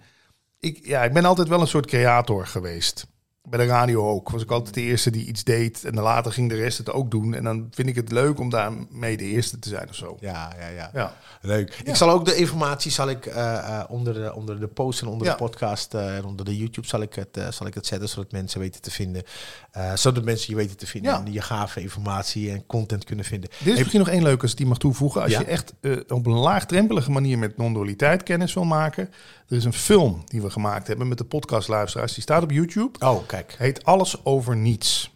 [0.59, 3.07] ik, ja, ik ben altijd wel een soort creator geweest.
[3.49, 4.29] Bij de radio ook.
[4.29, 5.83] Was ik altijd de eerste die iets deed.
[5.83, 7.33] En dan later ging de rest het ook doen.
[7.33, 10.17] En dan vind ik het leuk om daarmee de eerste te zijn of zo.
[10.19, 10.89] ja, ja, ja.
[10.93, 11.13] Ja.
[11.41, 11.81] Leuk.
[11.83, 15.07] Ik zal ook de informatie zal ik, eh, eh, onder, de, onder de post en
[15.07, 15.33] onder Ja.
[15.33, 18.31] de podcast eh, en onder de YouTube zal ik, het, zal ik het zetten, zodat
[18.31, 19.23] mensen weten te vinden.
[19.95, 23.49] zodat mensen je weten te vinden en die je gave informatie en content kunnen vinden.
[23.63, 25.21] Dit is misschien nog één leuk als die mag toevoegen.
[25.21, 25.73] Als je echt
[26.07, 29.09] op een laagdrempelige manier met non-dualiteit kennis wil maken.
[29.47, 32.13] Er is een film die we gemaakt hebben met de podcastluisteraars.
[32.13, 32.99] Die staat op YouTube.
[33.05, 33.55] Oh, kijk.
[33.57, 35.15] Heet Alles over Niets.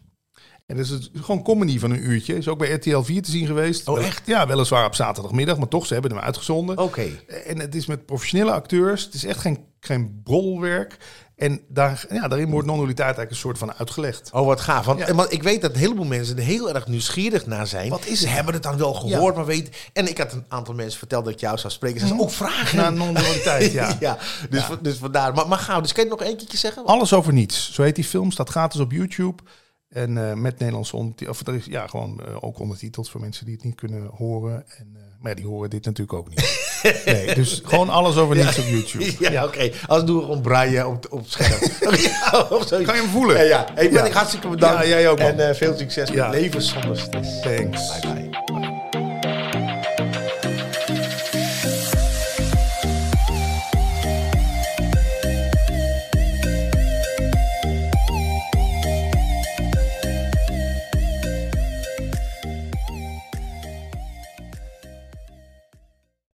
[0.66, 2.36] En dat is het- gewoon comedy van een uurtje.
[2.38, 3.88] Is ook bij RTL 4 te zien geweest.
[3.88, 4.28] Oh, echt?
[4.28, 6.78] Ja, weliswaar op zaterdagmiddag, maar toch, ze hebben hem uitgezonden.
[6.78, 7.08] Oké.
[7.46, 9.04] En het is met professionele acteurs.
[9.04, 10.98] Het is echt geen, geen brolwerk.
[11.42, 14.30] En daar, ja, daarin wordt non-dualiteit eigenlijk een soort van uitgelegd.
[14.34, 14.86] Oh, wat gaaf.
[14.86, 15.08] Want, Ja.
[15.08, 17.90] en want ik weet dat een heleboel mensen er heel erg nieuwsgierig naar zijn.
[17.90, 19.74] Wat is Ze hebben het dan wel gehoord, maar weten...
[19.94, 22.00] En ik had een aantal mensen verteld dat ik jou zou spreken.
[22.00, 22.78] Ze zeiden, ook vragen.
[22.78, 23.96] Naar non-dualiteit, ja.
[24.00, 24.18] ja,
[24.50, 25.34] dus, Dus vandaar.
[25.34, 26.86] Maar, maar gauw, dus kan je het nog één keertje zeggen?
[26.86, 27.74] Alles over niets.
[27.74, 28.32] Zo heet die film.
[28.32, 29.44] Staat gratis op YouTube.
[29.90, 31.40] En eh, met Nederlandse ondertitels.
[31.40, 34.66] Of er is ja, gewoon eh, ook ondertitels voor mensen die het niet kunnen horen.
[34.78, 36.70] En, maar die horen dit natuurlijk ook niet.
[37.06, 39.32] nee, dus gewoon alles over niets op YouTube.
[39.32, 39.70] Ja, oké.
[39.88, 41.60] Als doen we gewoon braille op, op het scherm.
[42.60, 42.88] of zoiets.
[42.88, 43.38] Kan je hem voelen?
[43.38, 43.66] Ja, ja.
[43.74, 44.82] Hey, ben ik hartstikke bedankt.
[44.82, 45.28] Ja, jij ook, man.
[45.28, 46.28] En eh, veel succes Ja.
[46.30, 47.42] met leven zonder stress.
[47.42, 48.00] Thanks.
[48.00, 48.71] Bye bye.